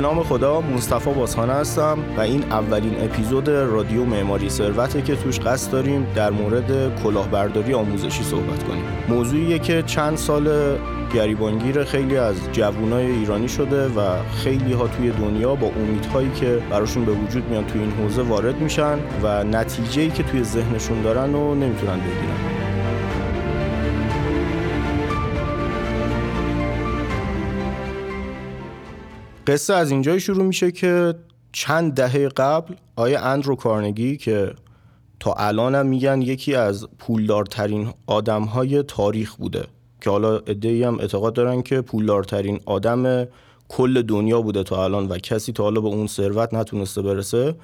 [0.00, 5.72] نام خدا مصطفی بازخانه هستم و این اولین اپیزود رادیو معماری ثروته که توش قصد
[5.72, 8.84] داریم در مورد کلاهبرداری آموزشی صحبت کنیم.
[9.08, 10.76] موضوعیه که چند سال
[11.14, 14.00] گریبانگیر خیلی از جوانای ایرانی شده و
[14.44, 18.60] خیلی ها توی دنیا با امیدهایی که براشون به وجود میان توی این حوزه وارد
[18.60, 22.49] میشن و نتیجه‌ای که توی ذهنشون دارن رو نمی‌تونن بگیرن.
[29.46, 31.14] قصه از اینجای شروع میشه که
[31.52, 34.54] چند دهه قبل آیه اندرو کارنگی که
[35.20, 39.64] تا الانم میگن یکی از پولدارترین آدمهای تاریخ بوده
[40.00, 43.28] که حالا ادهی هم اعتقاد دارن که پولدارترین آدم
[43.68, 47.54] کل دنیا بوده تا الان و کسی تا حالا به اون ثروت نتونسته برسه.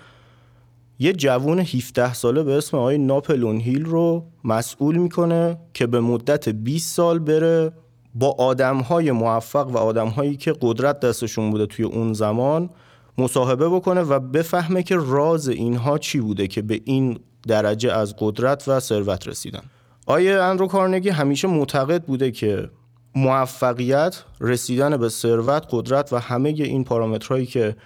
[0.98, 6.48] یه جوون 17 ساله به اسم آقای ناپلون هیل رو مسئول می‌کنه که به مدت
[6.48, 7.72] 20 سال بره
[8.18, 12.70] با آدم های موفق و آدم هایی که قدرت دستشون بوده توی اون زمان
[13.18, 18.68] مصاحبه بکنه و بفهمه که راز اینها چی بوده که به این درجه از قدرت
[18.68, 19.62] و ثروت رسیدن.
[20.06, 22.70] آیه اندرو کارنگی همیشه معتقد بوده که
[23.14, 27.76] موفقیت رسیدن به ثروت قدرت و همه این پارامترهایی که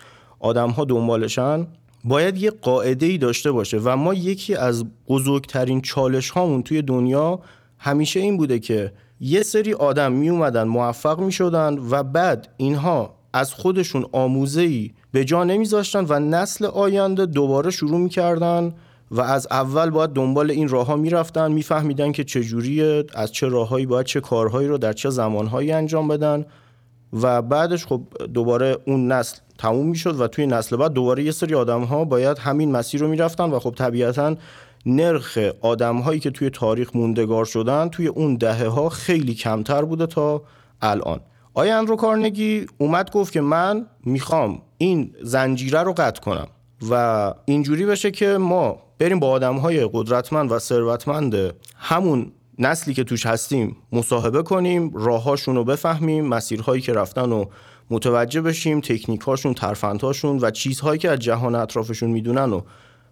[0.41, 1.67] آدم ها دنبالشن
[2.05, 7.41] باید یه قاعده ای داشته باشه و ما یکی از بزرگترین چالش هامون توی دنیا
[7.79, 13.15] همیشه این بوده که یه سری آدم می اومدن موفق می شدن و بعد اینها
[13.33, 18.75] از خودشون آموزه ای به جا نمیذاشتن و نسل آینده دوباره شروع می‌کردن
[19.11, 23.87] و از اول باید دنبال این راه ها می‌رفتن میفهمیدن که چجوریه از چه راههایی
[23.87, 26.45] باید چه کارهایی رو در چه زمانهایی انجام بدن
[27.13, 28.03] و بعدش خب
[28.35, 32.39] دوباره اون نسل تموم می‌شد و توی نسل بعد دوباره یه سری آدم ها باید
[32.39, 34.37] همین مسیر رو می‌رفتن و خب طبیعتا
[34.87, 40.07] نرخ آدم هایی که توی تاریخ موندگار شدن توی اون دهه ها خیلی کمتر بوده
[40.07, 40.43] تا
[40.83, 41.21] الان.
[41.55, 46.47] آیا اندرو کارنگی اومد گفت که من می‌خوام این زنجیره رو قطع کنم
[46.91, 53.05] و اینجوری بشه که ما بریم با آدم های قدرتمند و ثروتمند همون نسلی که
[53.05, 57.45] توش هستیم مصاحبه کنیم راههاشون رو بفهمیم مسیرهایی که رفتن و
[57.91, 62.61] متوجه بشیم تکنیکاشون ترفندهاشون و چیزهایی که از جهان اطرافشون می‌دونن و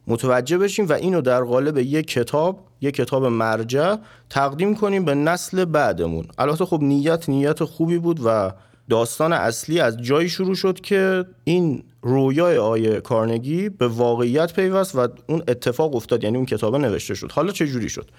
[0.08, 3.96] متوجه بشیم و اینو در قالب یک کتاب یک کتاب مرجع
[4.30, 6.26] تقدیم کنیم به نسل بعدمون.
[6.38, 8.52] البته خب نیت نیت خوبی بود و
[8.90, 15.08] داستان اصلی از جایی شروع شد که این رویای آیه کارنگی به واقعیت پیوست و
[15.26, 17.32] اون اتفاق افتاد یعنی اون کتاب نوشته شد.
[17.32, 18.10] حالا چه جوری شد؟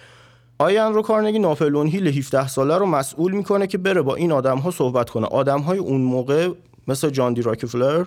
[0.59, 4.57] آیه رو کارنگی ناپلون هیل 17 ساله رو مسئول می‌کنه که بره با این آدم
[4.57, 5.27] ها صحبت کنه.
[5.27, 6.50] آدم های اون موقع
[6.88, 8.06] مثل جان دی راکفلر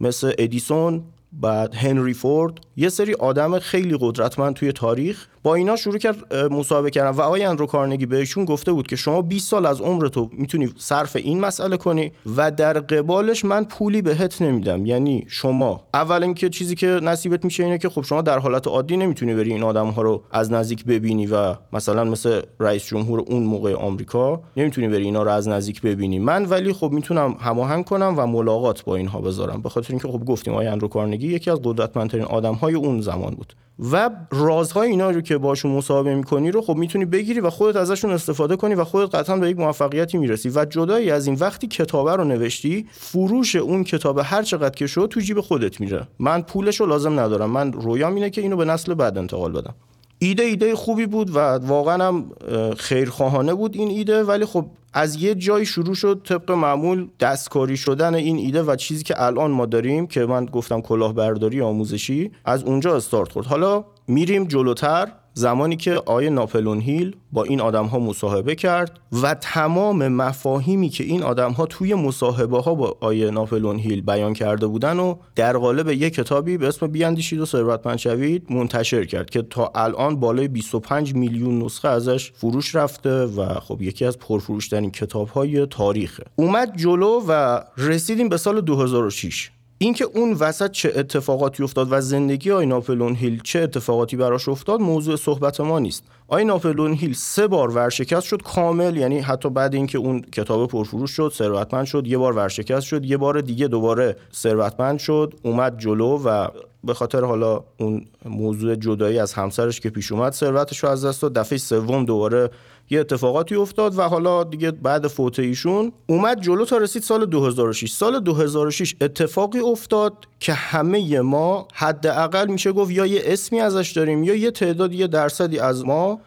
[0.00, 1.02] مثل ادیسون
[1.32, 6.90] بعد هنری فورد یه سری آدم خیلی قدرتمند توی تاریخ با اینا شروع کرد مصاحبه
[6.90, 10.30] کردن و آقای اندرو کارنگی بهشون گفته بود که شما 20 سال از عمر تو
[10.32, 14.86] می‌تونی صرف این مسئله کنی و در قبالش من پولی بهت نمیدم.
[14.86, 18.96] یعنی شما اول اینکه چیزی که نصیبت میشه اینه که خب شما در حالت عادی
[18.96, 23.42] نمی‌تونی بری این آدم ها رو از نزدیک ببینی و مثلا مثل رئیس جمهور اون
[23.42, 26.18] موقع آمریکا نمی‌تونی بری اینا رو از نزدیک ببینی.
[26.18, 29.62] من ولی خب می‌تونم هماهنگ کنم و ملاقات با اینها بذارم.
[29.62, 33.34] به خاطر اینکه خب گفتیم آقای اندرو کارنگی یکی از قدرتمندترین آدم های اون زمان
[33.34, 33.52] بود.
[33.92, 38.10] و رازهای اینا رو که باشون مصاحبه می‌کنی رو خب می‌تونی بگیری و خودت ازشون
[38.10, 40.48] استفاده کنی و خودت قطعا به یک موفقیتی می‌رسی.
[40.48, 45.08] و جدایی از این وقتی کتابه رو نوشتی فروش اون کتاب هر چقدر که شد
[45.10, 46.08] تو جیب خودت میره.
[46.18, 47.50] من پولش رو لازم ندارم.
[47.50, 49.74] من رویام اینه که اینو به نسل بعد انتقال بدم.
[50.18, 52.30] ایده ایده خوبی بود و واقعا هم
[52.76, 58.14] خیرخواهانه بود این ایده ولی خب از یه جای شروع شد طبق معمول دستکاری شدن
[58.14, 62.96] این ایده و چیزی که الان ما داریم که من گفتم کلاهبرداری آموزشی از اونجا
[62.96, 63.46] استارت خورد.
[63.46, 65.08] حالا میریم جلوتر.
[65.38, 71.04] زمانی که آیه ناپلون هیل با این آدم ها مصاحبه کرد و تمام مفاهیمی که
[71.04, 75.56] این آدم ها توی مصاحبه ها با آیه ناپلون هیل بیان کرده بودن و در
[75.56, 80.48] قالب یک کتابی به اسم بیاندیشید و ثروتمند شوید منتشر کرد که تا الان بالای
[80.48, 86.24] 25 میلیون نسخه ازش فروش رفته و خب یکی از پرفروشترین کتاب های تاریخه.
[86.36, 92.50] اومد جلو و رسیدیم به سال 2006 اینکه اون وسط چه اتفاقاتی افتاد و زندگی
[92.50, 96.04] آی ناپلون هیل چه اتفاقاتی براش افتاد موضوع صحبت ما نیست.
[96.30, 101.10] آی ناپلون هیل سه بار ورشکست شد کامل یعنی حتی بعد اینکه اون کتاب پرفروش
[101.10, 106.22] شد ثروتمند شد یه بار ورشکست شد یه بار دیگه دوباره ثروتمند شد اومد جلو
[106.24, 106.48] و
[106.84, 111.22] به خاطر حالا اون موضوع جدایی از همسرش که پیش اومد ثروتش رو از دست
[111.22, 111.32] داد.
[111.32, 112.50] دفعه سوم دوباره
[112.90, 117.90] یه اتفاقاتی افتاد و حالا دیگه بعد فوت ایشون اومد جلو تا رسید سال 2006
[117.90, 124.24] سال 2006 اتفاقی افتاد که همه ما حداقل میشه گفت یا یه اسمی ازش داریم
[124.24, 126.17] یا یه تعداد یه درصدی از ما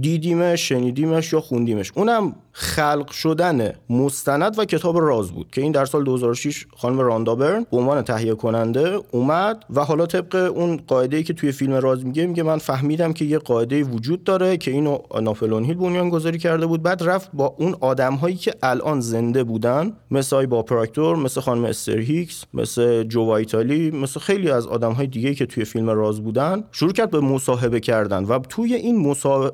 [0.00, 1.92] دیدیمش شنیدیمش یا خوندیمش.
[1.94, 7.66] اونم خلق شدن مستند و کتاب راز بود که این در سال 2006 خانم راندابرن
[7.70, 12.06] به عنوان تهیه کننده اومد و حالا طبق اون قاعده ای که توی فیلم راز
[12.06, 16.38] میگه میگه من فهمیدم که یه قاعده وجود داره که اینو ناپلون هیل بنیان گذاری
[16.38, 16.82] کرده بود.
[16.82, 21.64] بعد رفت با اون آدم هایی که الان زنده بودن مثل با پراکتور مثل خانم
[21.64, 26.20] استر هیکس مثل جو وایتالی مثل خیلی از آدم های دیگه که توی فیلم راز
[26.20, 29.53] بودن شروع کرد به مصاحبه کردن و توی این مصاحبه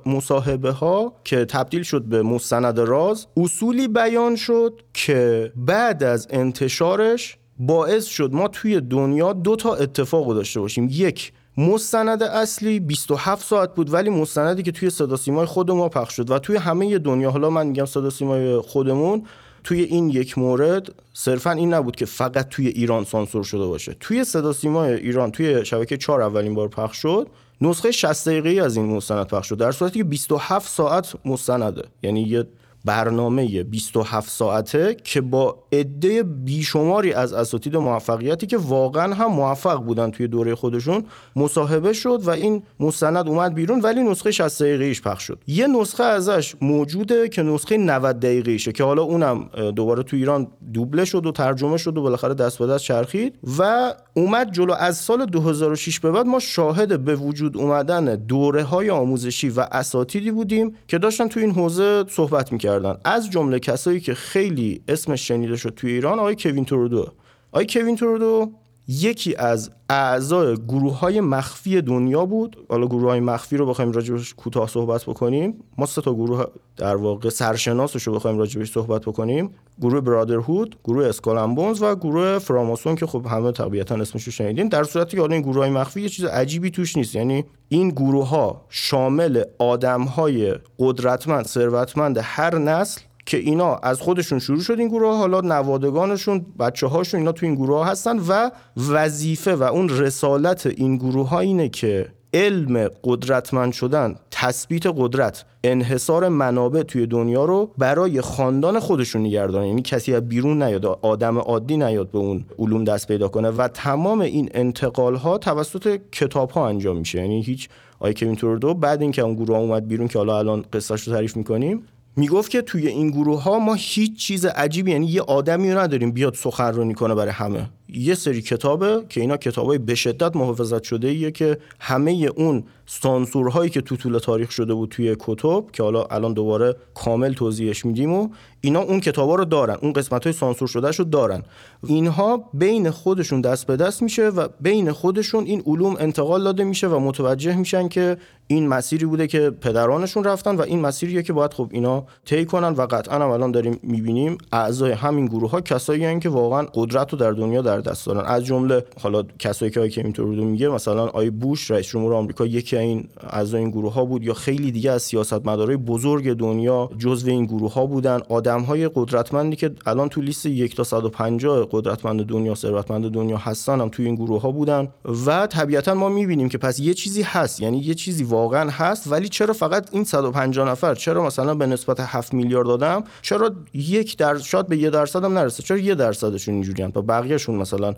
[0.80, 8.06] ها که تبدیل شد به مستند راز اصولی بیان شد که بعد از انتشارش باعث
[8.06, 10.88] شد ما توی دنیا دو تا اتفاق داشته باشیم.
[10.90, 16.16] یک مستند اصلی 27 ساعت بود ولی مستندی که توی صدا سیمای خود ما پخش
[16.16, 19.26] شد و توی همه دنیا حالا من میگم صدا سیمای خودمون
[19.64, 23.96] توی این یک مورد صرفا این نبود که فقط توی ایران سانسور شده باشه.
[24.00, 27.28] توی صدا سیمای ایران توی شبکه 4 اولین بار پخش شد
[27.60, 29.58] نسخه 60 دقیقه‌ای از این مستند پخش شد.
[29.58, 31.82] در صورتی که 27 ساعت مستنده.
[32.02, 32.46] یعنی یه
[32.84, 40.10] برنامه 27 ساعته که با عده بیشماری از اساتید موفقیتی که واقعا هم موفق بودن
[40.10, 41.04] توی دوره خودشون
[41.36, 45.38] مصاحبه شد و این مستند اومد بیرون ولی نسخه 60 دقیقه‌ایش پخش شد.
[45.46, 51.04] یه نسخه ازش موجوده که نسخه 90 دقیقه‌ایشه که حالا اونم دوباره تو ایران دوبله
[51.04, 54.72] شد و ترجمه شد و بالاخره دست به دست چرخید و اومد جلو.
[54.72, 60.30] از سال 2006 به بعد ما شاهد به وجود اومدن دوره های آموزشی و اساتیدی
[60.30, 65.56] بودیم که داشتن تو این حوزه صحبت می‌کردن از جمله کسایی که خیلی اسمش شنیده
[65.56, 67.12] شد توی ایران آقای کوین تورودو
[67.52, 68.52] آقای کوین تورودو
[68.90, 72.56] یکی از اعضای گروه های مخفی دنیا بود.
[72.68, 75.54] حالا گروه های مخفی رو بخوایم راجبش کوتاه صحبت بکنیم.
[75.78, 76.44] ما سه تا گروه
[76.76, 79.50] در واقع سرشناسش رو بخوایم راجبش صحبت بکنیم.
[79.80, 84.68] گروه برادرهود گروه اسکالامبونز و گروه فراماسون که خب همه طبیعتا اسمش رو شنیدین.
[84.68, 87.14] در صورتی که حالا این گروه های مخفی یه چیز عجیبی توش نیست.
[87.14, 94.38] یعنی این گروه ها شامل آدم های قدرتمند ثروتمند هر نسل که اینا از خودشون
[94.38, 98.50] شروع شد این گروه حالا نوادگانشون بچه هاشون اینا تو این گروه ها هستن و
[98.90, 106.28] وظیفه و اون رسالت این گروه ها اینه که علم قدرتمند شدن تثبیت قدرت انحصار
[106.28, 111.76] منابع توی دنیا رو برای خاندان خودشون نگردن یعنی کسی از بیرون نیاد آدم عادی
[111.76, 116.68] نیاد به اون علوم دست پیدا کنه و تمام این انتقال ها توسط کتاب ها
[116.68, 117.18] انجام میشه.
[117.18, 117.68] یعنی هیچ
[117.98, 121.14] آی کوین توردو بعد اینکه اون گروه ها اومد بیرون که حالا الان قصهش رو
[121.14, 121.86] تعریف می‌کنیم
[122.16, 126.12] می‌گفت که توی این گروه ها ما هیچ چیز عجیبی یعنی یه آدمی رو نداریم
[126.12, 127.70] بیاد سخنرانی کنه برای همه.
[127.94, 133.70] یه سری کتابه که اینا کتابای به شدت محافظت شده ایه که همه اون سانسورهایی
[133.70, 138.12] که تو طول تاریخ شده بود توی کتب که حالا الان دوباره کامل توضیحش میدیم
[138.12, 138.28] و
[138.60, 141.42] اینا اون کتابا رو دارن اون قسمت های سانسور شده رو دارن.
[141.86, 146.88] اینها بین خودشون دست به دست میشه و بین خودشون این علوم انتقال داده میشه
[146.88, 148.16] و متوجه میشن که
[148.46, 152.68] این مسیری بوده که پدرانشون رفتن و این مسیریه که باید خب اینا طی کنن
[152.68, 157.18] و قطعا هم الان داریم می‌بینیم اعضای همین گروه ها کسایی که واقعا قدرت رو
[157.18, 161.06] در دنیا در دست دارن از جمله حالا کسایی که که اینطور رو میگه مثلا
[161.06, 164.90] آی بوش رئیس جمهور آمریکا یکی این اعضای این گروه ها بود یا خیلی دیگه
[164.90, 168.20] از سیاستمدارای بزرگ دنیا جزو این گروه ها بودن.
[168.28, 173.80] آدم های قدرتمندی که الان تو لیست یک تا 150 قدرتمند دنیا ثروتمند دنیا هستن
[173.80, 174.88] هم توی این گروه ها بودن.
[175.26, 179.28] و طبیعتا ما می‌بینیم که پس یه چیزی هست یعنی یه چیزی واقعا هست ولی
[179.28, 184.38] چرا فقط این 150 نفر؟ چرا مثلا به نسبت 7 میلیارد دادم چرا یک در
[184.38, 187.94] شاید به یه درصد هم نرسه چرا یه درصدشون اینجوریان؟ و بقیهشون مثلا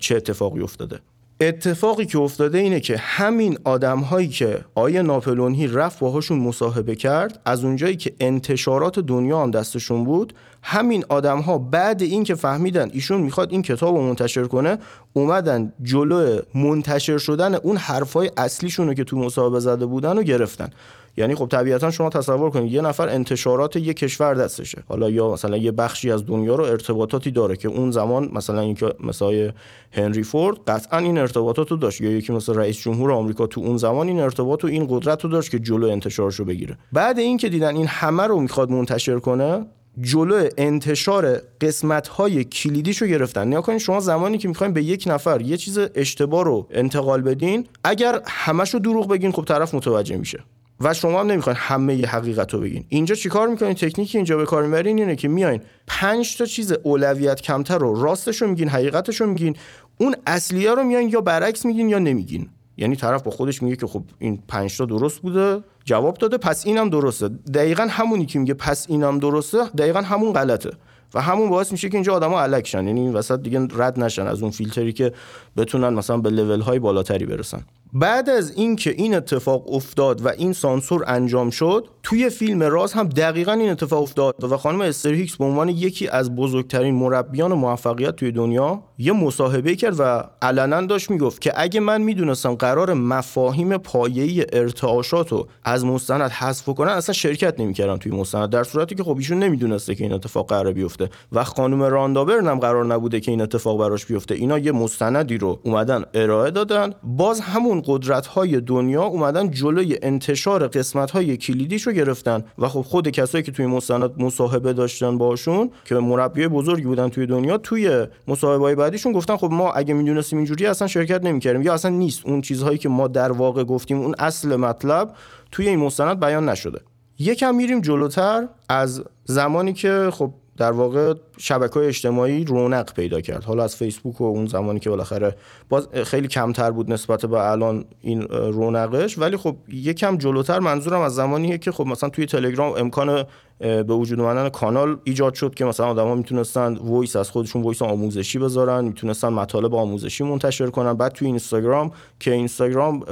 [0.00, 1.00] چه اتفاقی افتاده.
[1.40, 7.40] اتفاقی که افتاده اینه که همین آدم هایی که آیه ناپلونهی رفت باهاشون مصاحبه کرد
[7.44, 13.20] از اونجایی که انتشارات دنیا هم دستشون بود همین آدم ها بعد اینکه فهمیدن ایشون
[13.20, 14.78] می‌خواد این کتاب رو منتشر کنه
[15.12, 20.68] اومدن جلو منتشر شدن اون حرفای اصلیشون رو که تو مصاحبه زده بودن رو گرفتن.
[21.16, 24.82] یعنی خب طبیعتا شما تصور کنید یه نفر انتشارات یه کشور دستشه.
[24.88, 28.94] حالا یا مثلا یه بخشی از دنیا رو ارتباطاتی داره که اون زمان مثلا اینکه
[29.00, 29.52] مثلا
[29.92, 32.00] هنری فورد قطعا این ارتباطات رو داشت.
[32.00, 35.30] یا یکی مثل رئیس جمهور آمریکا تو اون زمان این ارتباط و این قدرت رو
[35.30, 36.78] داشت که جلو انتشارش رو بگیره.
[36.92, 39.66] بعد اینکه دیدن این همه رو می‌خواد منتشر کنه
[40.00, 43.48] جلو انتشار قسمت های کلیدیش رو گرفتن.
[43.48, 47.66] نیا کنید شما زمانی که می‌خواین به یک نفر یه چیز اشتباه رو انتقال بدین
[47.84, 50.44] اگر همش رو دروغ بگین خب طرف متوجه میشه.
[50.80, 52.84] و شما هم نمی‌خواین همه ی حقیقت رو بگین.
[52.88, 57.40] اینجا چیکار می‌کنین؟ تکنیکی اینجا به کار می‌برین اینه که میاین پنج تا چیز اولویت
[57.40, 59.56] کمتر رو راستش رو میگین حقیقتش رو میگین
[59.98, 62.48] اون اصلیه رو میاین یا برعکس میگین یا نمیگین.
[62.76, 66.66] یعنی طرف با خودش میگه که خب این پنج تا درست بوده جواب داده پس
[66.66, 67.28] اینم درسته.
[67.28, 70.70] دقیقا همونی که میگه پس اینم درسته دقیقا همون غلطه.
[71.14, 74.26] و همون باعث میشه که اینجا آدما الک شن یعنی این وسط دیگه رد نشن
[74.26, 75.12] از اون فیلتری که
[75.56, 77.62] بتونن مثلا به لول های بالاتری برسن.
[77.96, 83.08] بعد از اینکه این اتفاق افتاد و این سانسور انجام شد توی فیلم راز هم
[83.08, 88.32] دقیقا این اتفاق افتاد و خانم استرهیکس به عنوان یکی از بزرگترین مربیان موفقیت توی
[88.32, 94.46] دنیا یه مصاحبه کرد و علنا داشت می‌گفت که اگه من می‌دونستم قرار مفاهیم پایه‌ای
[94.52, 99.16] ارتعاشات رو از مستند حذف کنن اصلا شرکت نمی‌کردم توی مستند در صورتی که خب
[99.16, 103.40] ایشون نمی‌دونسته که این اتفاق قرار بیفته و خانم راندابرن هم قرار نبوده که این
[103.40, 104.34] اتفاق براش بیفته.
[104.34, 106.94] اینا یه مستندی رو اومدن ارائه دادن.
[107.02, 112.44] باز همون قدرت های دنیا اومدن جلوی انتشار قسمت های کلیدیش رو گرفتن.
[112.58, 117.26] و خب خود کسایی که توی مستند مصاحبه داشتن باشون که مربی بزرگی بودن توی
[117.26, 121.62] دنیا توی مصاحبه بعدیشون گفتن خب ما اگه می‌دونستیم اینجوری اصلا شرکت نمی‌کردیم.
[121.62, 122.26] یا اصلا نیست.
[122.26, 125.14] اون چیزهایی که ما در واقع گفتیم اون اصل مطلب
[125.52, 126.80] توی این مستند بیان نشده.
[127.18, 133.44] یکم میریم جلوتر از زمانی که خب در واقع شبکه اجتماعی رونق پیدا کرد.
[133.44, 135.36] حالا از فیسبوک و اون زمانی که بالاخره
[135.68, 141.14] باز خیلی کمتر بود نسبت به الان این رونقش ولی خب یکم جلوتر منظورم از
[141.14, 143.24] زمانیه که خب مثلا توی تلگرام امکان
[143.58, 148.38] به وجود اومدن کانال ایجاد شد که مثلا آدما می‌تونستن وایس از خودشون وایس آموزشی
[148.38, 150.94] بذارن می‌تونستن مطالب آموزشی منتشر کنن.
[150.94, 153.04] بعد توی اینستاگرام که اینستاگرام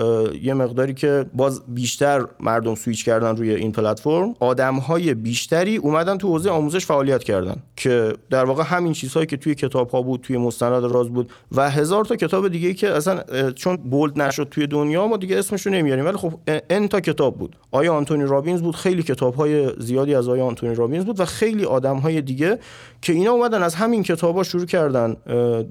[0.43, 6.29] یه مقداری که باز بیشتر مردم سویچ کردن روی این پلتفرم آدمهای بیشتری اومدن تو
[6.29, 7.57] حوزه آموزش فعالیت کردن.
[7.77, 11.71] که در واقع همین چیزهایی که توی کتاب ها بود توی مستند راز بود و
[11.71, 13.23] هزار تا کتاب دیگه که اصلا
[13.53, 16.05] چون bold نشد توی دنیا ما دیگه اسمش رو نمیاریم.
[16.05, 16.33] ولی خب
[16.71, 17.57] ان تا کتاب بود.
[17.71, 21.65] آیا آنتونی رابینز بود؟ خیلی کتاب های زیادی از آیا آنتونی رابینز بود و خیلی
[21.65, 22.59] آدم های دیگه
[23.03, 25.17] که اینا اومدن از همین کتابا شروع کردن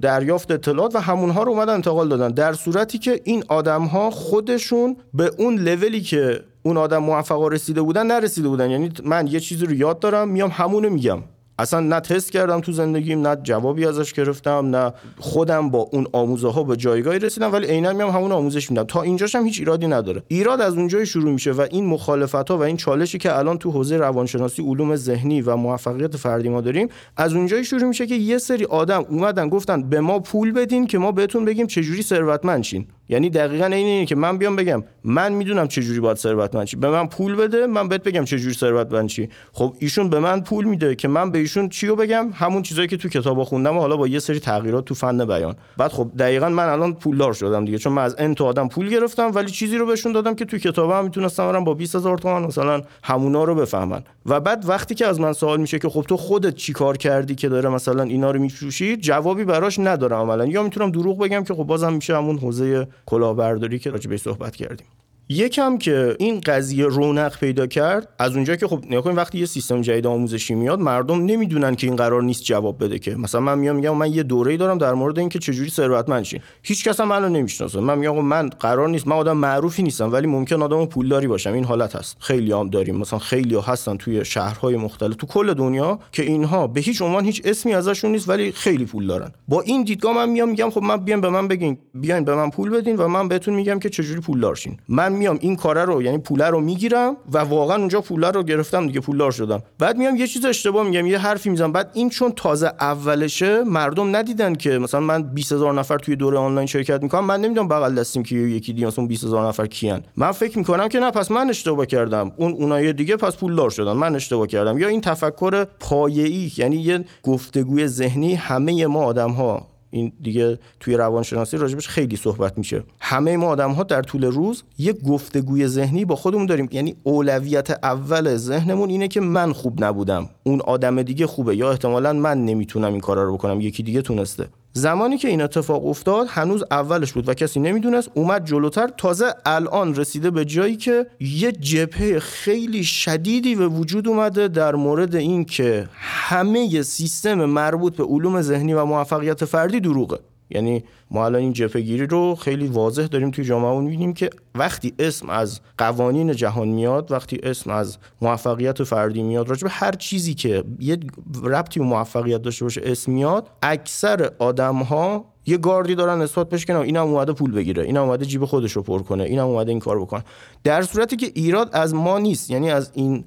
[0.02, 2.32] دریافت اطلاعات و همونها رو اومدن انتقال دادن.
[2.32, 7.82] در صورتی که این آدم ها خودشون به اون لولی که اون آدم موفقا رسیده
[7.82, 8.70] بودن نرسیده بودن.
[8.70, 11.20] یعنی من یه چیزی رو یاد دارم میام همونو میگم.
[11.62, 16.52] اصلا نه تست کردم تو زندگیم نه جوابی ازش گرفتم نه خودم با اون آموزه
[16.52, 18.84] ها به جایگاهی رسیدم ولی عینا میام همون آموزش میدم.
[18.84, 20.24] تا اینجاش هم هیچ ایرادی نداره.
[20.28, 23.72] ایراد از اونجای شروع میشه و این مخالفت ها و این چالشی که الان تو
[23.72, 26.88] حوزه روانشناسی علوم ذهنی و موفقیت فردی ما داریم
[27.18, 30.98] از اونجای شروع میشه که یه سری آدم اومدن گفتن به ما پول بدین که
[30.98, 35.34] ما بهتون بگیم چجوری ثروتمند شین یعنی دقیقا این اینه که من بیام بگم من
[35.34, 38.54] می‌دونم چه جوری باید ثروتمند چی به من پول بده من بهت بگم چه جوری
[38.54, 42.30] ثروتمند چی خب ایشون به من پول میده که من به ایشون چی رو بگم؟
[42.34, 45.56] همون چیزایی که تو کتابا خوندم و حالا با یه سری تغییرات تو فن بیان.
[45.78, 48.90] بعد خب دقیقا من الان پولدار شدم دیگه چون من از ان تو آدم پول
[48.90, 52.44] گرفتم ولی چیزی رو بهشون دادم که تو کتابا هم می‌تونستم برم با 20000 تومان
[52.44, 54.04] مثلا همونا رو بفهمن.
[54.26, 57.36] و بعد وقتی که از من سوال میشه که خب تو خودت چی کار کردی
[57.36, 60.46] که داره مثلا اینا رو میفروشی جوابی براش ندارم عملا.
[60.46, 64.88] یا می‌تونم دروغ بگم که خب بازم میشه همون حوزه کلاهبرداری که راجع صحبت کردیم
[65.32, 69.82] یکم که این قضیه رونق پیدا کرد از اونجا که خب نگاه وقتی یه سیستم
[69.82, 73.16] جدید آموزشی میاد مردم نمی‌دونن که این قرار نیست جواب بده که.
[73.16, 76.84] مثلا من میام میگم من یه دوره‌ای دارم در مورد اینکه چجوری ثروتمند شین هیچ
[76.84, 77.80] کس هم منو نمی‌شناسه.
[77.80, 81.54] من میگم من قرار نیست من آدم معروفی نیستم ولی ممکن آدم پولداری باشم.
[81.54, 82.18] این حالت هست.
[82.20, 82.98] خیلی هم داریم.
[82.98, 87.26] مثلا خیلی ها هستن توی شهرهای مختلف تو کل دنیا که اینها به هیچ عنوان
[87.26, 89.32] هیچ اسمی ازشون نیست ولی خیلی پول دارن.
[89.48, 91.78] با این دیدگاه من میام میگم خب من بیان به من بگین.
[91.94, 95.38] بیاین به من پول بدین و من بهتون میگم که چجوری پولدار شین من میام
[95.42, 99.32] این کاره رو یعنی پوله رو می‌گیرم و واقعا اونجا پوله رو گرفتم دیگه پولدار
[99.32, 99.64] شدم.
[99.80, 101.72] بعد میام یه چیز اشتباه میگم یه حرفی می‌زنم.
[101.72, 106.68] بعد این چون تازه اولشه مردم ندیدن که مثلا من 20000 نفر توی دوره آنلاین
[106.68, 107.26] شرکت می‌کنم.
[107.26, 110.04] من نمی‌دونم بغل دستیم که یکی دیگه مثلا 20000 نفر کیان.
[110.18, 112.32] من فکر می‌کنم که نه پس من اشتباه کردم.
[112.38, 113.94] اون اونای دیگه پس پولدار شدن.
[113.94, 114.78] من اشتباه کردم.
[114.78, 120.96] یا این تفکر پایه‌ای یعنی یه گفتگوی ذهنی همه ما آدم ها این دیگه توی
[120.96, 122.84] روانشناسی راجبش خیلی صحبت میشه.
[123.00, 126.70] همه ما آدم ها در طول روز یه گفتگوی ذهنی با خودمون داریم.
[126.72, 130.30] یعنی اولویت اول ذهنمون اینه که من خوب نبودم.
[130.44, 131.56] اون آدم دیگه خوبه.
[131.56, 133.62] یا احتمالا من نمی‌تونم این کارا رو بکنم.
[133.62, 134.48] یکی دیگه تونسته.
[134.74, 138.88] زمانی که این اتفاق افتاد هنوز اولش بود و کسی نمی‌دونست اومد جلوتر.
[138.88, 145.16] تازه الان رسیده به جایی که یه جبهه خیلی شدیدی به وجود اومده در مورد
[145.16, 150.20] این که همه سیستم مربوط به علوم ذهنی و موفقیت فردی دروغه.
[150.52, 155.30] یعنی ما الان این جبهگیری رو خیلی واضح داریم توی جامعه می‌بینیم که وقتی اسم
[155.30, 160.98] از قوانین جهان میاد وقتی اسم از موفقیت فردی میاد راجع هر چیزی که یه
[161.44, 166.66] ربطی به موفقیت داشته باشه اسم میاد اکثر آدم ها یه گاردی دارن نسبت بهش
[166.66, 169.80] که اینم اومده پول بگیره اینم اومده جیب خودش رو پر کنه اینم اومده این
[169.80, 170.24] کار بکنه.
[170.64, 173.24] در صورتی که ایراد از ما نیست یعنی از این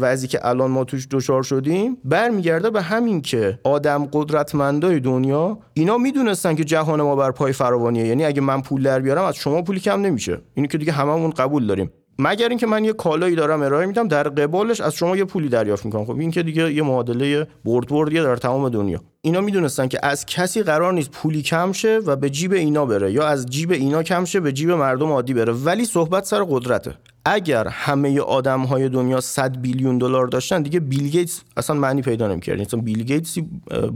[0.00, 5.98] وضعی که الان ما توش دچار شدیم برمیگرده به همین که آدم قدرتمندای دنیا اینا
[5.98, 8.06] می‌دونستن که جهان ما بر پای فراوانیه.
[8.06, 10.40] یعنی اگه من پول در بیارم از شما پولی کم نمیشه.
[10.54, 11.90] اینو که دیگه هممون قبول داریم.
[12.18, 15.84] مگر اینکه من یه کالایی دارم ارائه میدم در قبالش از شما یه پولی دریافت
[15.84, 16.04] می‌کنم.
[16.04, 19.00] خب این که دیگه یه معادله برد بردیه در تمام دنیا.
[19.26, 23.12] اینا می‌دونستن که از کسی قرار نیست پولی کم شه و به جیب اینا بره
[23.12, 25.52] یا از جیب اینا کم شه به جیب مردم عادی بره.
[25.52, 26.94] ولی صحبت سر قدرته.
[27.24, 32.28] اگر همه آدم های دنیا 100 billion دلار داشتن دیگه بیل گیتس اصلا معنی پیدا
[32.28, 32.60] نمی‌کرد.
[32.60, 33.38] مثلا بیل گیتس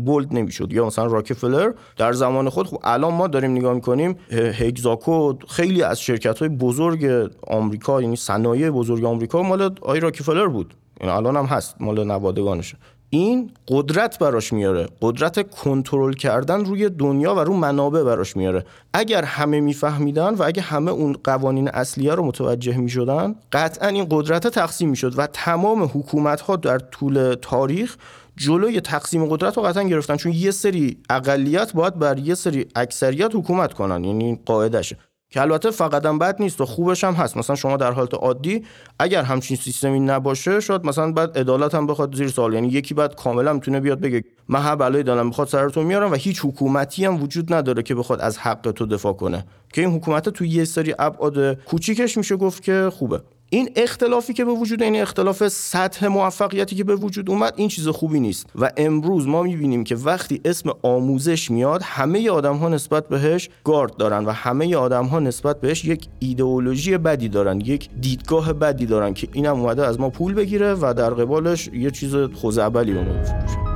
[0.05, 0.73] bold نمی‌شد.
[0.73, 6.01] یا مثلا راکفلر در زمان خود خب الان ما داریم نگاه می‌کنیم تگزاکو خیلی از
[6.01, 10.75] شرکت های بزرگ آمریکا یعنی صنایع بزرگ آمریکا مال آقای راکفلر بود.
[11.01, 12.77] یعنی الان هم هست مال نوادگانشه.
[13.13, 14.89] این قدرت براش میاره.
[15.03, 18.65] قدرت کنترل کردن روی دنیا و رو منابع براش میاره.
[18.95, 24.47] اگر همه میفهمیدن و اگه همه اون قوانین اصلیه رو متوجه می‌شدن قطعا این قدرت
[24.47, 27.97] تقسیم می‌شد و تمام حکومت ها در طول تاریخ
[28.37, 30.17] جلوی تقسیم قدرت رو قطعا گرفتن.
[30.17, 34.05] چون یه سری اقلیت باید بر یه سری اکثریت حکومت کنن.
[34.05, 34.97] یعنی قاعدشه
[35.31, 37.37] که البته فقط هم بد نیست و خوبش هم هست.
[37.37, 38.65] مثلا شما در حالت عادی
[38.99, 42.55] اگر همچین سیستمی نباشه شاید مثلا بعد عدالت هم بخواد زیر سوال.
[42.55, 46.15] یعنی یکی بعد کاملا می‌تونه بیاد بگه من هر بلایی دارم بخواد سرتون میارم و
[46.15, 49.45] هیچ حکومتی هم وجود نداره که بخواد از حق تو دفاع کنه.
[49.73, 53.21] که این حکومت تو یه سری ابعاد کوچیکش میشه گفت که خوبه.
[53.53, 57.89] این اختلافی که به وجود این اختلاف سطح موفقیتی که به وجود اومد این چیز
[57.89, 58.47] خوبی نیست.
[58.55, 63.97] و امروز ما می‌بینیم که وقتی اسم آموزش میاد همه آدم ها نسبت بهش گارد
[63.97, 69.15] دارن و همه آدم ها نسبت بهش یک ایدئولوژی بدی دارن یک دیدگاه بدی دارن
[69.15, 73.70] که اینم اومده از ما پول بگیره و در قبالش یه چیز خوزعبلی به ما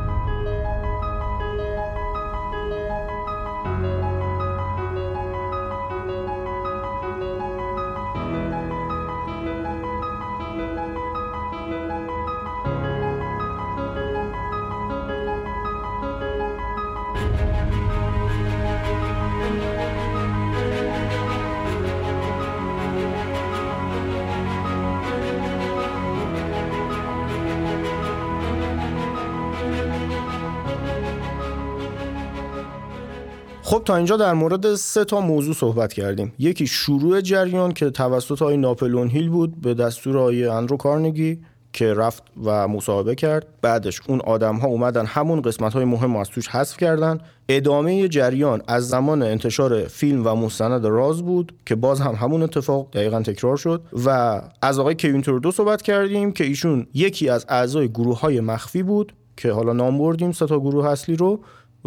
[33.75, 36.33] خب تا اینجا در مورد سه تا موضوع صحبت کردیم.
[36.39, 41.39] یکی شروع جریان که توسط آقای ناپلون هیل بود به دستور آقای اندرو کارنگی
[41.73, 43.47] که رفت و مصاحبه کرد.
[43.63, 47.19] بعدش اون آدم ها اومدن همون قسمت های مهم از توش حذف کردن.
[47.49, 52.89] ادامه جریان از زمان انتشار فیلم و مستند راز بود که باز هم همون اتفاق
[52.93, 57.89] دقیقا تکرار شد و از آقای کوین دو صحبت کردیم که ایشون یکی از اعضای
[57.89, 61.41] گروه های مخفی بود که حالا نام بردیم سه تا گروه اصلی رو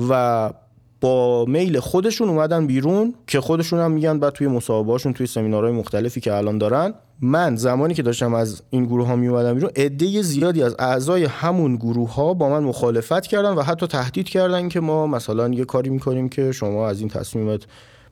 [0.10, 0.52] و
[1.02, 6.22] با میل خودشون اومدن بیرون که خودشون هم میگن بعد توی مصاحبهاشون توی سمینارهای مختلفی
[6.22, 10.22] که الان دارن من زمانی که داشتم از این گروه ها می اومدم بیرون عده
[10.22, 14.80] زیادی از اعضای همون گروه ها با من مخالفت کردن و حتی تهدید کردن که
[14.80, 17.62] ما مثلا یه کاری می‌کنیم که شما از این تصمیمت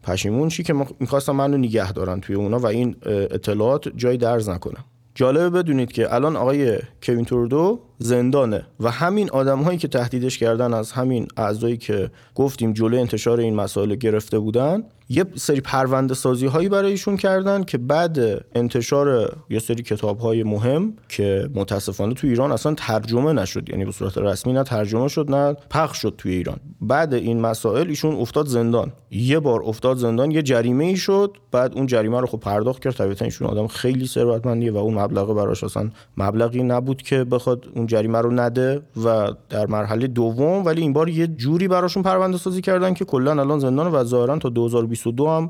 [0.04, 4.86] پشیمون چی که می‌خواستم منو نگه دارن توی اونا و این اطلاعات جای درز نکنم.
[5.15, 8.66] جالبه بدونید که الان آقای کوین توردو زندانه.
[8.80, 13.56] و همین آدم هایی که تهدیدش کردن از همین اعضایی که گفتیم جلوی انتشار این
[13.56, 18.20] مسائل گرفته بودن یه سری پرونده سازی هایی برای ایشون کردن که بعد
[18.56, 23.70] انتشار یه سری کتاب های مهم که متاسفانه تو ایران اصلا ترجمه نشد.
[23.70, 26.58] یعنی به صورت رسمی نه ترجمه شد نه پخش شد توی ایران.
[26.82, 28.92] بعد این مسائل ایشون افتاد زندان.
[29.12, 31.38] یه بار افتاد زندان یه جریمه ای شد.
[31.52, 32.94] بعد اون جریمه رو خب پرداخت کرد.
[32.94, 38.21] طبیعتا ایشون آدم خیلی ثروتمندیه و اون مبلغ براش اصلا مبلغی نبود که بخواد جریمه
[38.21, 42.93] رو نده و در مرحله دوم ولی این بار یه جوری براشون پرونده سازی کردن
[42.93, 45.50] که کلا الان زندان و ظاهرا تا 2022 هم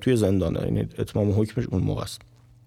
[0.00, 0.60] توی زندانه.
[0.60, 2.20] یعنی اتمام حکمش اون موقع است.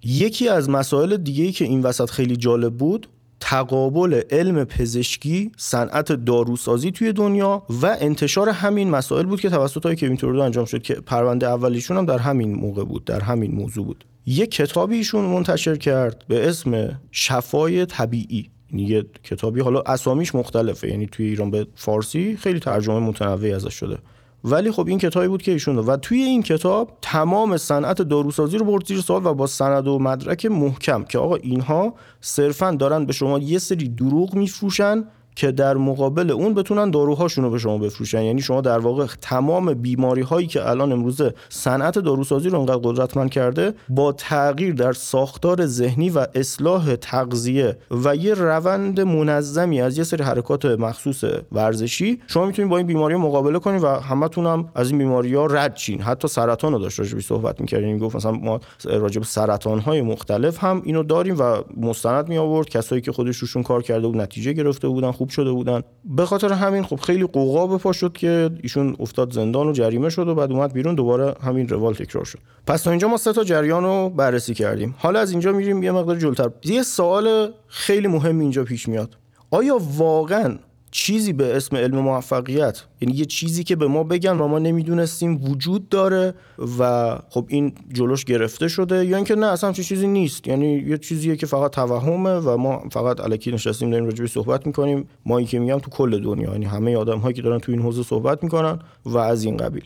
[0.04, 3.08] یکی از مسائل دیگه ای که این وسط خیلی جالب بود
[3.40, 9.96] تقابل علم پزشکی صنعت داروسازی توی دنیا و انتشار همین مسائل بود که توسط های
[9.96, 13.86] کوین تورودو انجام شد که پرونده اولیشون هم در همین موقع بود در همین موضوع
[13.86, 14.06] بود.
[14.26, 18.50] یک کتابی ایشون منتشر کرد به اسم شفای طبیعی.
[18.74, 20.88] یه کتابی حالا اسامیش مختلفه.
[20.88, 23.98] یعنی توی ایران به فارسی خیلی ترجمه متنوعی ازش شده.
[24.44, 28.66] ولی خب این کتابی بود که ایشون و توی این کتاب تمام صنعت داروسازی رو
[28.66, 33.14] برد زیر سوال و با سند و مدرک محکم که آقا اینها صرفا دارن به
[33.14, 35.04] شما یه سری دروغ میفروشن
[35.36, 38.22] که در مقابل اون بتونن داروهاشون رو به شما بفروشن.
[38.22, 43.30] یعنی شما در واقع تمام بیماری هایی که الان امروزه صنعت داروسازی رو انقدر قدرتمند
[43.30, 50.04] کرده با تغییر در ساختار ذهنی و اصلاح تغذیه و یه روند منظمی از یه
[50.04, 54.90] سری حرکات مخصوص ورزشی شما می‌تونید با این بیماری مقابله کنید و همتون هم از
[54.90, 58.60] این بیماری ها رد چین حتی سرطان رو داشت راجبی صحبت می‌کردیم گفت مثلا ما
[58.84, 63.64] راجب سرطان های مختلف هم اینو داریم و مستند می آورد کسایی که خودش روشون
[63.64, 65.82] کار کرده بود نتیجه گرفته بودن خوب شده بودن.
[66.06, 70.10] به خاطر همین خب خیلی قوقا به پا شد که ایشون افتاد زندان و جریمه
[70.10, 72.40] شد و بعد اومد بیرون دوباره همین روال تکرار شد.
[72.68, 74.96] پس تا اینجا ما سه تا جریان رو بررسی کردیم.
[74.98, 76.50] حالا از اینجا میریم یه مقدار جلوتر.
[76.64, 79.18] یه سوال خیلی مهم اینجا پیش میاد.
[79.52, 80.58] آیا واقعا
[80.96, 82.84] چیزی به اسم علم موفقیت.
[83.02, 86.34] یعنی یه چیزی که به ما بگن و ما نمی‌دونستیم وجود داره
[86.80, 90.48] و خب این جلوش گرفته شده یا اینکه نه اصلا چیزی نیست.
[90.48, 95.08] یعنی یه چیزیه که فقط توهمه و ما فقط الکی نشستیم داریم راجبی صحبت می‌کنیم.
[95.26, 97.82] ما این که میگم تو کل دنیا یعنی همه آدم هایی که دارن تو این
[97.82, 99.84] حوزه صحبت می‌کنن و از این قبیل.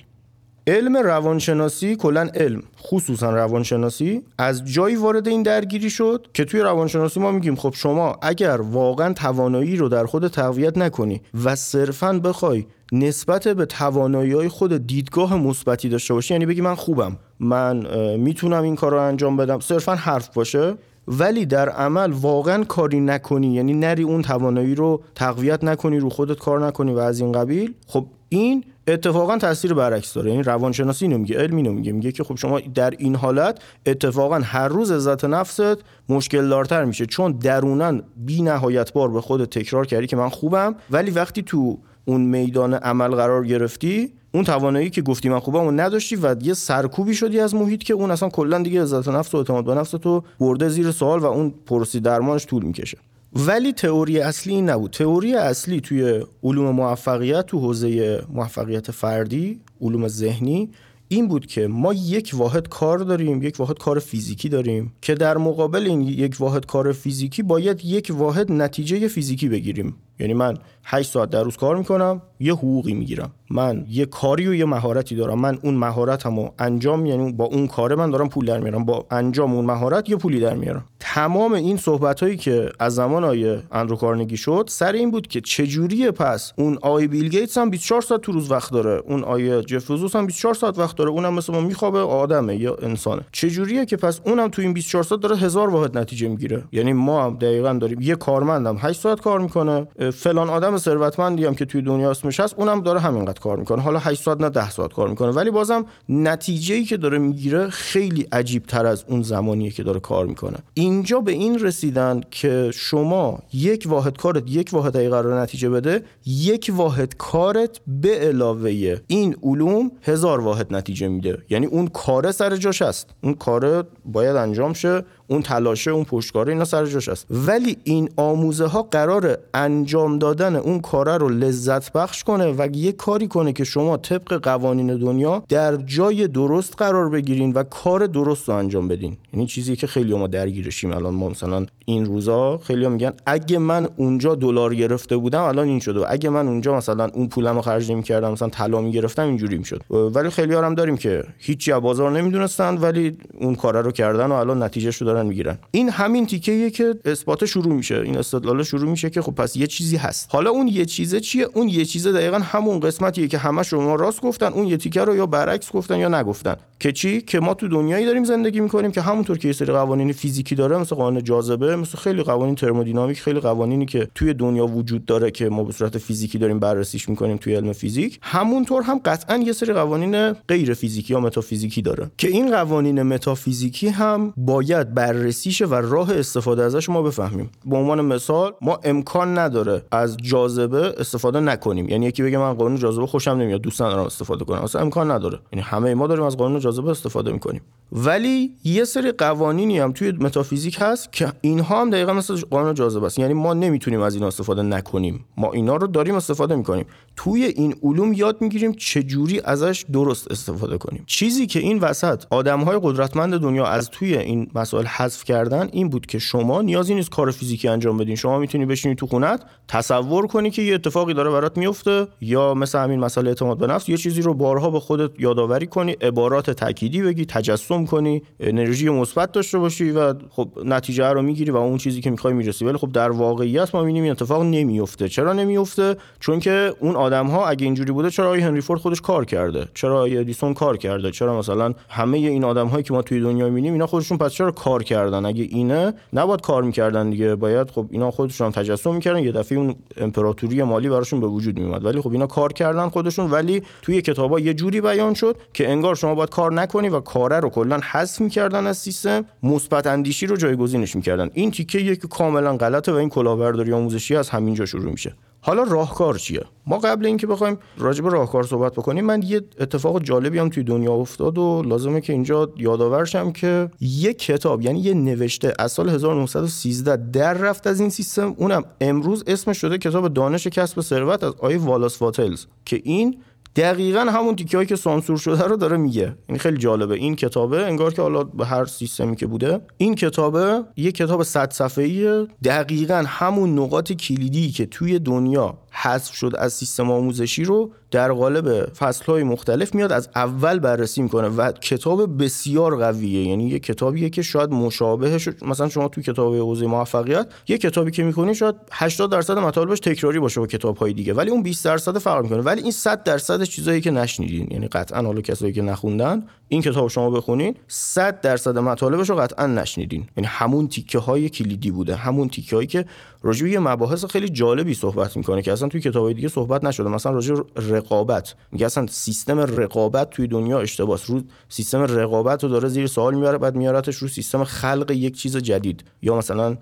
[0.69, 7.19] علم روانشناسی کلا علم خصوصا روانشناسی از جایی وارد این درگیری شد که توی روانشناسی
[7.19, 12.65] ما میگیم خب شما اگر واقعا توانایی رو در خود تقویت نکنی و صرفا بخوای
[12.91, 17.86] نسبت به توانایی های خود دیدگاه مثبتی داشته باشی یعنی بگی من خوبم من
[18.17, 20.75] می‌تونم این کار رو انجام بدم صرفا حرف باشه
[21.08, 26.39] ولی در عمل واقعا کاری نکنی یعنی نری اون توانایی رو تقویت نکنی رو خودت
[26.39, 30.31] کار نکنی و از این قبیل خب این اتفاقا تاثیر برعکس داره.
[30.31, 31.91] یعنی روانشناسی اینو میگه علم اینو میگه.
[31.91, 35.77] میگه که خب شما در این حالت اتفاقا هر روز عزت نفست
[36.09, 37.05] مشکل دارتر میشه.
[37.05, 41.79] چون درونن بی نهایت بار به خود تکرار کردی که من خوبم ولی وقتی تو
[42.05, 46.53] اون میدان عمل قرار گرفتی اون توانایی که گفتی من خوبم اون نداشتی و یه
[46.53, 49.91] سرکوبی شدی از محیط که اون اصلا کلا دیگه عزت نفس و اعتماد به نفس
[49.91, 52.97] تو برده زیر سوال و اون پرسی درمانش طول می‌کشه.
[53.33, 54.91] ولی تئوری اصلی این نبود.
[54.91, 60.69] تئوری اصلی توی علوم موفقیت تو حوزه موفقیت فردی علوم ذهنی
[61.07, 65.37] این بود که ما یک واحد کار داریم یک واحد کار فیزیکی داریم که در
[65.37, 69.95] مقابل این یک واحد کار فیزیکی باید یک واحد نتیجه فیزیکی بگیریم.
[70.19, 73.32] یعنی من 8 ساعت در روز کار می‌کنم یه حقوقی می‌گیرم.
[73.51, 75.39] من یه کاری و یه مهارتی دارم.
[75.39, 78.86] من اون مهارتمو انجام یعنی با اون کار من دارم پول در میارم.
[78.86, 80.86] با انجام اون مهارت یه پولی در میارم.
[80.99, 85.41] تمام این صحبت هایی که از زمان آیه اندرو کارنگی شد سر این بود که
[85.41, 89.01] چجوریه پس اون آی بیل گیتس هم 24 ساعت تو روز وقت داره.
[89.08, 91.10] اون آیه جف بزوس هم 24 ساعت وقت داره.
[91.10, 93.21] اونم مثل ما میخوابه آدمه یا انسانه.
[93.32, 97.23] چجوریه که پس اونم تو این 24 ساعت داره هزار واحد نتیجه می‌گیره؟ یعنی ما
[97.23, 98.01] هم دقیقا داریم.
[98.01, 102.55] یه کارمندم 8 ساعت کار می‌کنه فلان آدم ثروتمندی هم که توی دنیا اسمش هست
[102.57, 103.81] اونم داره همینقدر کار می‌کنه.
[103.81, 105.31] حالا 8 ساعت نه 10 ساعت کار می‌کنه.
[105.31, 109.99] ولی بازم نتیجه ای که داره می‌گیره خیلی عجیب تر از اون زمانیه که داره
[109.99, 110.57] کار می‌کنه.
[110.73, 116.03] اینجا به این رسیدن که شما یک واحد کارت یک واحد ای قرار نتیجه بده
[116.25, 121.37] یک واحد کارت به علاوه این علوم هزار واحد نتیجه میده.
[121.49, 123.09] یعنی اون کار سر جاش هست.
[123.23, 125.03] اون کار باید انجام شه.
[125.29, 127.25] اون تلاشه اون پشتکاره اینا سر جاش است.
[127.29, 132.91] ولی این آموزه ها قرار انجام دادن اون کاره رو لذت بخش کنه و یه
[132.91, 138.49] کاری کنه که شما طبق قوانین دنیا در جای درست قرار بگیرین و کار درست
[138.49, 139.17] رو انجام بدین.
[139.33, 141.13] یعنی چیزی که خیلی ما درگیرشیم الان.
[141.13, 146.11] ما مثلا این روزا خیلی میگن اگه من اونجا دلار گرفته بودم الان این شده.
[146.11, 149.81] اگه من اونجا مثلا اون پولم رو خرج نمی‌کردم مثلا طلا می‌گرفتم اینجوری می‌شد.
[149.89, 154.33] ولی خیلی هم داریم که هیچی از بازار نمی‌دونستن ولی اون کار رو کردن و
[154.33, 155.58] الان نتیجه رو دارن می‌گیرن.
[155.71, 158.01] این همین تیکه که اثبات شروع میشه.
[158.01, 160.27] این استدلال شروع میشه که خب پس یه چیزی هست.
[160.32, 164.21] حالا اون یه چیزه چیه؟ اون یه چیزه دقیقا همون قسمتیه که همه شما راست
[164.21, 164.45] گفتن.
[164.45, 166.55] اون یه تیکه رو یا برعکس گفتن یا نگفتن.
[166.79, 170.12] که چی؟ که ما تو دنیایی داریم زندگی می‌کنیم که همونطور که یه سری قوانین
[170.12, 175.05] فیزیکی داره مثل قانون جاذبه مثل خیلی قوانین ترمودینامیک خیلی قوانینی که توی دنیا وجود
[175.05, 178.19] داره که ما به صورت فیزیکی داریم بررسیش می‌کنیم توی علم فیزیک.
[178.21, 182.12] همونطور هم قطعا یه سری قوانین غیر فیزیکی یا متافیزیکی داره.
[182.17, 187.49] که این قوانین متافیزیکی هم باید بررسیش و راه استفاده ازش ما بفهمیم.
[187.65, 191.89] به عنوان مثال ما امکان نداره از جاذبه استفاده نکنیم.
[191.89, 195.39] یعنی یکی بگه من قانون جاذبه خوشم نمیاد دوست ندارم استفاده کنم اصلا امکان نداره.
[195.53, 197.61] یعنی همه ما داریم از قانون جاذبه استفاده می‌کنیم.
[197.91, 203.06] ولی یه سری قوانینی هم توی متافیزیک هست که اینها هم دقیقا مثل قانون جاذبه
[203.06, 203.19] است.
[203.19, 205.25] یعنی ما نمی‌تونیم از اینا استفاده نکنیم.
[205.38, 206.86] ما اینا رو داریم استفاده می‌کنیم.
[207.15, 211.04] توی این علوم یاد می‌گیریم چجوری ازش درست استفاده کنیم.
[211.06, 216.06] چیزی که این وسط آدمهای قدرتمند دنیا از توی این مسائل حذف کردن این بود
[216.06, 218.15] که شما نیازی نیست کار فیزیکی انجام بدین.
[218.15, 222.80] شما می‌تونی بشینی تو خونت تصور کنی که یه اتفاقی داره برات میفته یا مثل
[222.80, 227.02] همین مسئله اعتماد به نفس یه چیزی رو بارها به خودت یادآوری کنی عبارات تأکیدی
[227.02, 232.01] بگی تجسم کنی انرژی مثبت داشته باشی و خب نتیجه رو می‌گیری و اون چیزی
[232.01, 232.65] که می‌خوای می‌رسی.
[232.65, 237.27] ولی خب در واقعیت ما می‌بینیم این اتفاق نمیفته چرا نمیفته چون که اون آدم
[237.27, 240.77] ها اگه اینجوری بوده چرا آقای هنری فورد خودش کار کرده؟ چرا آقای ادیسون کار
[240.77, 244.31] کرده؟ چرا مثلا همه این آدم هایی که ما توی دنیا می‌بینیم اینا خودشون پس
[244.31, 247.35] چرا کار کردن؟ اگه اینه نباید کار می‌کردن دیگه.
[247.35, 249.23] باید خب اینا خودشون هم تجسم می‌کردن.
[249.23, 253.31] یه دفعه اون امپراتوری مالی براشون به وجود میومد ولی خب اینا کار کردن خودشون.
[253.31, 257.39] ولی توی کتابا یه جوری بیان شد که انگار شما باید کار نکنی و کاره
[257.39, 261.29] رو کلا حذف می‌کردن از سیستم مثبت اندیشی رو جایگزینش می‌کردن.
[261.34, 265.15] این تیکه که کاملا غلطه و این کلاهبرداری آموزشی از همینجا شروع میشه.
[265.41, 270.03] حالا راهکار چیه؟ ما قبل اینکه بخوایم راجع به راهکار صحبت بکنیم من یه اتفاق
[270.03, 274.93] جالبی هم توی دنیا افتاد و لازمه که اینجا یادآورشم که یه کتاب یعنی یه
[274.93, 278.36] نوشته از سال 1913 در رفت از این سیستم.
[278.38, 283.17] اونم امروز اسمش شده کتاب دانش کسب ثروت از آی والاس واتلز که این
[283.55, 286.15] دقیقا همون تیکه که سانسور شده رو داره میگه.
[286.27, 286.95] این خیلی جالبه.
[286.95, 291.51] این کتابه انگار که حالا به هر سیستمی که بوده این کتابه یه کتاب 100
[291.51, 298.12] صفحه‌ای دقیقا همون نقاط کلیدی که توی دنیا حذف شد از سیستم آموزشی رو در
[298.12, 303.27] قالب فصلهای مختلف میاد از اول بررسی می‌کنه و کتاب بسیار قویه.
[303.27, 308.03] یعنی یه کتابیه که شاید مشابهش مثلا شما تو کتاب حوزه موفقیت یه کتابی که
[308.03, 311.13] می‌کنی شاید 80 درصد مطالبش تکراری باشه با کتابهای دیگه.
[311.13, 312.41] ولی اون 20 درصد فرق می‌کنه.
[312.41, 314.47] ولی این 100 درصد چیزایی که نشنیدین.
[314.51, 319.47] یعنی قطعا حالا کسایی که نخوندن این کتاب شما بخونین 100 درصد مطالبش رو قطعا
[319.47, 320.07] نشنیدین.
[320.17, 321.95] یعنی همون تیکه های کلیدی بوده.
[321.95, 322.85] همون تیکه هایی که
[323.21, 326.89] راجع به مباحث خیلی جالبی صحبت می‌کنه که اصلا توی کتابای دیگه صحبت نشده.
[326.89, 328.35] مثلا راجع رقابت.
[328.51, 333.38] میگه اصلا سیستم رقابت توی دنیا اشتباس رو سیستم رقابت رو داره زیر سوال میاره
[333.38, 335.83] بعد میارتش رو سیستم خلق یک چیز جدید.
[336.01, 336.57] یا مثلا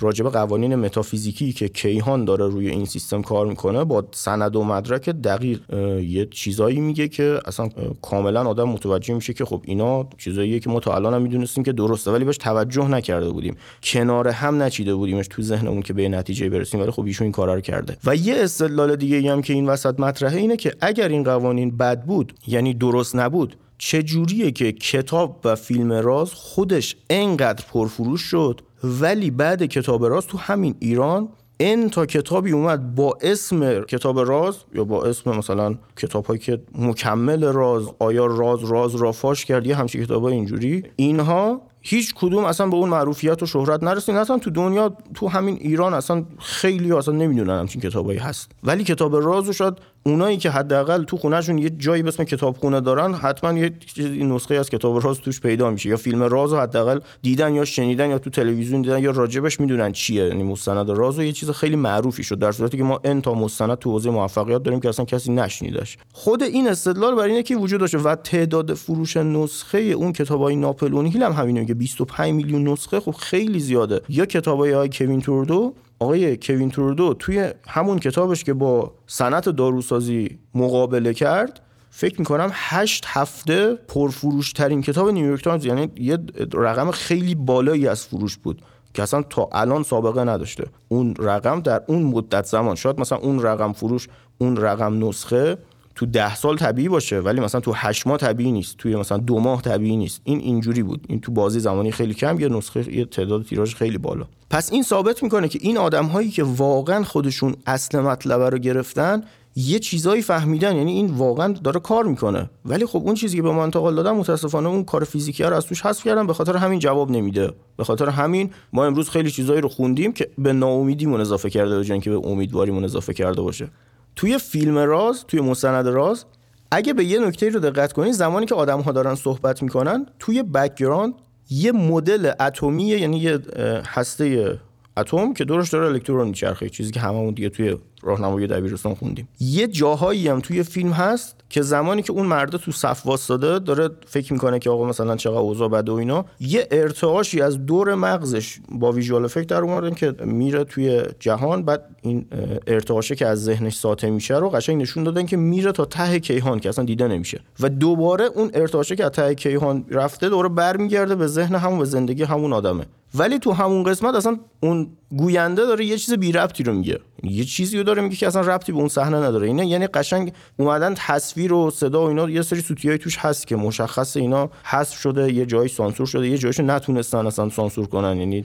[0.00, 5.08] راجب قوانین متافیزیکی که کیهان داره روی این سیستم کار می‌کنه با سند و مدرک
[5.08, 5.60] دقیق
[6.02, 7.68] یه چیزایی میگه که اصلا
[8.02, 11.72] کاملا آدم متوجه میشه که خب اینا چیزاییه که ما تا الان هم می‌دونستیم که
[11.72, 13.56] درسته ولی بهش توجه نکرده بودیم.
[13.82, 17.54] کنار هم نچیده بودیمش تو ذهنمون که به نتیجه برسیم ولی خب ایشون این کارا
[17.54, 17.96] رو کرده.
[18.04, 22.04] و یه استدلال دیگه هم که این وسط مطرحه اینه که اگر این قوانین بد
[22.04, 29.30] بود یعنی درست نبود چجوریه که کتاب و فیلم راز خودش انقدر پرفروش شد ولی
[29.30, 31.28] بعد کتاب راز تو همین ایران
[31.60, 36.62] این تا کتابی اومد با اسم کتاب راز یا با اسم مثلا کتاب هایی که
[36.78, 40.82] مکمل راز آیا راز راز را فاش کرد یه همچین کتاب اینجوری.
[40.96, 45.58] اینها هیچ کدوم اصلا به اون معروفیت و شهرت نرسید اصلا تو دنیا تو همین
[45.60, 48.50] ایران اصلا خیلی اصلا نمی‌دونن همچین کتابایی هست.
[48.64, 53.14] ولی کتاب رازو شاید اونایی که حداقل تو خونهشون یه جایی به اسم کتابخونه دارن
[53.14, 53.72] حتما یه
[54.20, 55.88] نسخه از کتاب راز توش پیدا میشه.
[55.88, 60.24] یا فیلم راز حداقل دیدن یا شنیدن یا تو تلویزیون دیدن یا راجبش می‌دونن چیه.
[60.24, 63.74] یعنی مستند راز یه چیز خیلی معروفی شد در صورتی که ما ان تا مستند
[63.74, 65.98] تو حوزه موفقیت داریم که اصلا کسی نشنیدش.
[66.12, 71.06] خود این استدلال برای اینه که وجود داشته و تعداد فروش نسخه اون کتابای ناپلئون
[71.06, 74.00] هیل هم همینه که 25 میلیون نسخه خب خیلی زیاده.
[74.08, 80.38] یا کتابای های کوین ترودو آقای کوین ترودو توی همون کتابش که با صنعت داروسازی
[80.54, 81.60] مقابله کرد
[81.90, 86.18] فکر می‌کنم هشت هفته پرفروش ترین کتاب نیویورک تایمز یعنی یه
[86.54, 88.62] رقم خیلی بالایی از فروش بود
[88.94, 90.64] که اصلا تا الان سابقه نداشته.
[90.88, 94.08] اون رقم در اون مدت زمان شاید مثلا اون رقم فروش
[94.38, 95.58] اون رقم نسخه
[96.00, 99.40] تو ده سال طبیعی باشه ولی مثلا تو هشت ماه طبیعی نیست توی مثلا دو
[99.40, 100.20] ماه طبیعی نیست.
[100.24, 101.06] این اینجوری بود.
[101.08, 104.26] این تو بازه زمانی خیلی کم یه نسخه یه تعداد تیراژ خیلی بالا.
[104.50, 109.22] پس این ثابت می‌کنه که این آدم هایی که واقعا خودشون اصل مطلب رو گرفتن
[109.56, 110.76] یه چیزایی فهمیدن.
[110.76, 112.50] یعنی این واقعا داره کار می‌کنه.
[112.64, 115.66] ولی خب اون چیزی که به ما انتقال دادن متاسفانه اون کار فیزیکی رو از
[115.66, 116.26] توش حذف کردن.
[116.26, 117.52] به خاطر همین جواب نمیده.
[117.76, 122.00] به خاطر همین ما امروز خیلی چیزایی رو خوندیم که به ناامیدیمون اضافه کرده به
[122.00, 123.70] که به امیدواریمون اضافه کرده باشه.
[124.16, 126.24] توی فیلم راز توی مستند راز
[126.70, 130.42] اگه به یه نکته رو دقت کنید زمانی که آدم ها دارن صحبت می‌کنن توی
[130.42, 131.14] background
[131.50, 133.38] یه مدل اتمی یعنی یه
[133.86, 134.58] هسته
[134.96, 139.28] اتم که دورش داره الکترون میچرخه چیزی که هممون دیگه توی راهنمای دبیرستان خوندیم.
[139.40, 143.90] یه جاهایی هم توی فیلم هست که زمانی که اون مرده تو صف واسطاده داره
[144.06, 148.58] فکر می‌کنه که آقا مثلا چقدر اوضاع بده و اینا یه ارتعاشی از دور مغزش
[148.68, 152.26] با ویژوال افکت در اومدن که میره توی جهان بعد این
[152.66, 156.58] ارتعاشه که از ذهنش ساطع میشه رو قشنگ نشون دادن که میره تا ته کیهان
[156.60, 157.40] که اصلا دیده نمیشه.
[157.60, 161.84] و دوباره اون ارتعاشه که از ته کیهان رفته دوباره برمیگرده به ذهن همون و
[161.84, 162.86] زندگی همون آدمه.
[163.14, 167.00] ولی تو همون قسمت اصلا اون گوینده داره یه چیز بی ربطی رو میگه.
[167.22, 169.46] یه چیزی رو داره میگه که اصلا ربطی به اون صحنه نداره.
[169.46, 173.56] اینا یعنی قشنگ اومدن تصویر و صدا و اینا یه سری سوتیای توش هست که
[173.56, 178.16] مشخص اینا حذف شده یه جایی سانسور شده یه جایشو نتونستن اصلا سانسور کنن.
[178.16, 178.44] یعنی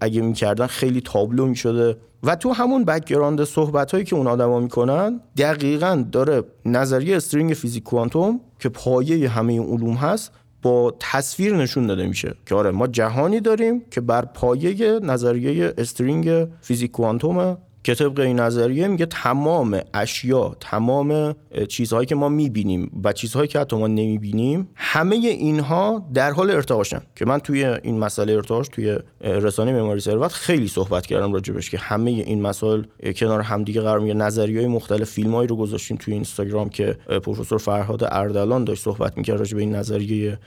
[0.00, 1.96] اگه می‌کردن خیلی تابلو می‌شده.
[2.22, 7.82] و تو همون background صحبت هایی که اون آدما می‌کنن دقیقا داره نظریه string فیزیک
[7.82, 10.32] کوانتوم که پایه همه علوم هست
[10.62, 16.48] با تصویر نشون داده میشه که آره ما جهانی داریم که بر پایه نظریه استرینگ
[16.60, 17.56] فیزیک کوانتومه.
[17.84, 21.34] که طبق این نظریه میگه تمام اشیا تمام
[21.68, 27.00] چیزهایی که ما می‌بینیم و چیزهایی که حتی ما نمی‌بینیم همه اینها در حال ارتعاشن.
[27.16, 31.78] که من توی این مسئله ارتعاش توی رسانه معماری ثروت خیلی صحبت کردم راجبش که
[31.78, 32.82] همه این مسائل
[33.16, 38.04] کنار همدیگه قرار می‌گیره نظریه های مختلف فیلمایی رو گذاشتیم توی اینستاگرام که پروفسور فرهاد
[38.04, 40.38] اردلان داشت صحبت می‌کرد راجب این نظریه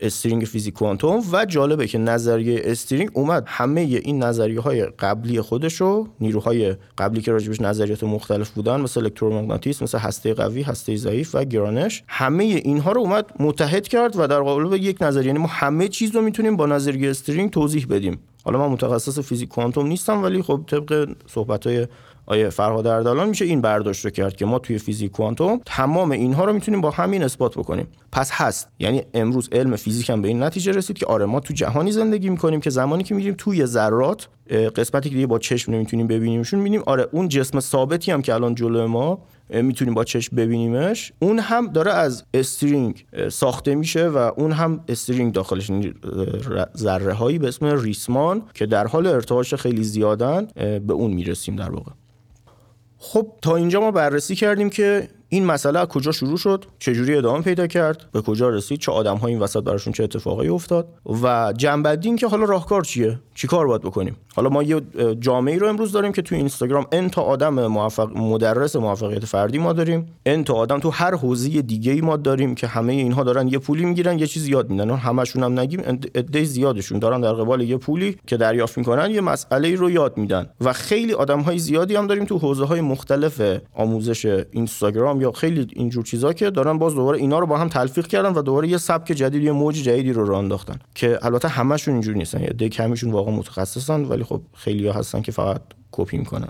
[0.00, 3.44] استرینگ فیزیک کوانتوم و جالبه که نظریه استرینگ اومد.
[3.46, 9.00] همه این نظریه های قبلی خودش رو نیروهای قبلی که راجبش نظریات مختلف بودن مثل
[9.00, 14.26] الکترومغناطیسم مثل هسته قوی هسته ضعیف و گرانش همه اینها رو اومد متحد کرد و
[14.26, 18.18] در قالب یک نظریه یعنی ما همه چیز رو می‌تونیم با نظریه استرینگ توضیح بدیم.
[18.44, 21.88] حالا من متخصص فیزیک کوانتوم نیستم ولی خب طبق صحبت
[22.26, 26.44] آیه فرهاد اردلان میشه این برداشت رو کرد که ما توی فیزیک کوانتوم تمام اینها
[26.44, 27.86] رو می‌تونیم با همین اثبات بکنیم.
[28.12, 28.68] پس هست.
[28.78, 32.30] یعنی امروز علم فیزیک هم به این نتیجه رسید که آره ما تو جهانی زندگی
[32.30, 34.28] می‌کنیم که زمانی که میریم توی ذرات
[34.76, 38.54] قسمتی که دیگه با چشم نمی‌تونیم ببینیمشون می‌بینیم آره اون جسم ثابتی هم که الان
[38.54, 39.18] جلو ما
[39.50, 41.12] می‌تونیم با چشم ببینیمش.
[41.18, 45.94] اون هم داره از استرینگ ساخته میشه و اون هم استرینگ داخلش یعنی
[46.76, 51.70] ذره هایی به اسم ریسمان که در حال ارتعاش خیلی زیادن به اون می‌رسیم در
[51.70, 51.92] واقع.
[53.06, 57.42] خب تا اینجا ما بررسی کردیم که این مسئله از کجا شروع شد؟ چجوری ادامه
[57.42, 60.88] پیدا کرد؟ به کجا رسید؟ چه آدم ها این وسط براشون چه اتفاقی افتاد؟
[61.22, 64.80] و جنبندی این که حالا راهکار چیه؟ چی کار باید بکنیم؟ حالا ما یه
[65.20, 69.72] جامعه رو امروز داریم که تو اینستاگرام ان تا آدم موفق مدرس موفقیت فردی ما
[69.72, 70.06] داریم.
[70.26, 73.58] ان تا آدم تو هر حوزه دیگه ای ما داریم که همه اینها دارن یه
[73.58, 74.90] پولی می‌گیرن یه چیز یاد میدن.
[74.90, 75.80] همشون هم نگیم
[76.14, 80.46] عده زیادشون دارن در قبال یه پولی که دریافت می‌کنن یه مسئله رو یاد میدن.
[80.60, 83.42] و خیلی آدم های زیادی هم داریم تو حوزه های مختلف
[83.74, 88.06] آموزش اینستاگرام یا خیلی اینجور چیزا که دارن باز دوباره اینا رو با هم تلفیق
[88.06, 91.94] کردن و دوباره یه سبک جدید یه موج جدیدی رو راه انداختن که البته همشون
[91.94, 92.40] اینجوری نیستن.
[92.40, 92.70] یه ده
[93.02, 95.60] واقعا متخصصن ولی خب خیلی ها هستن که فقط
[95.92, 96.48] کپی می‌کنن.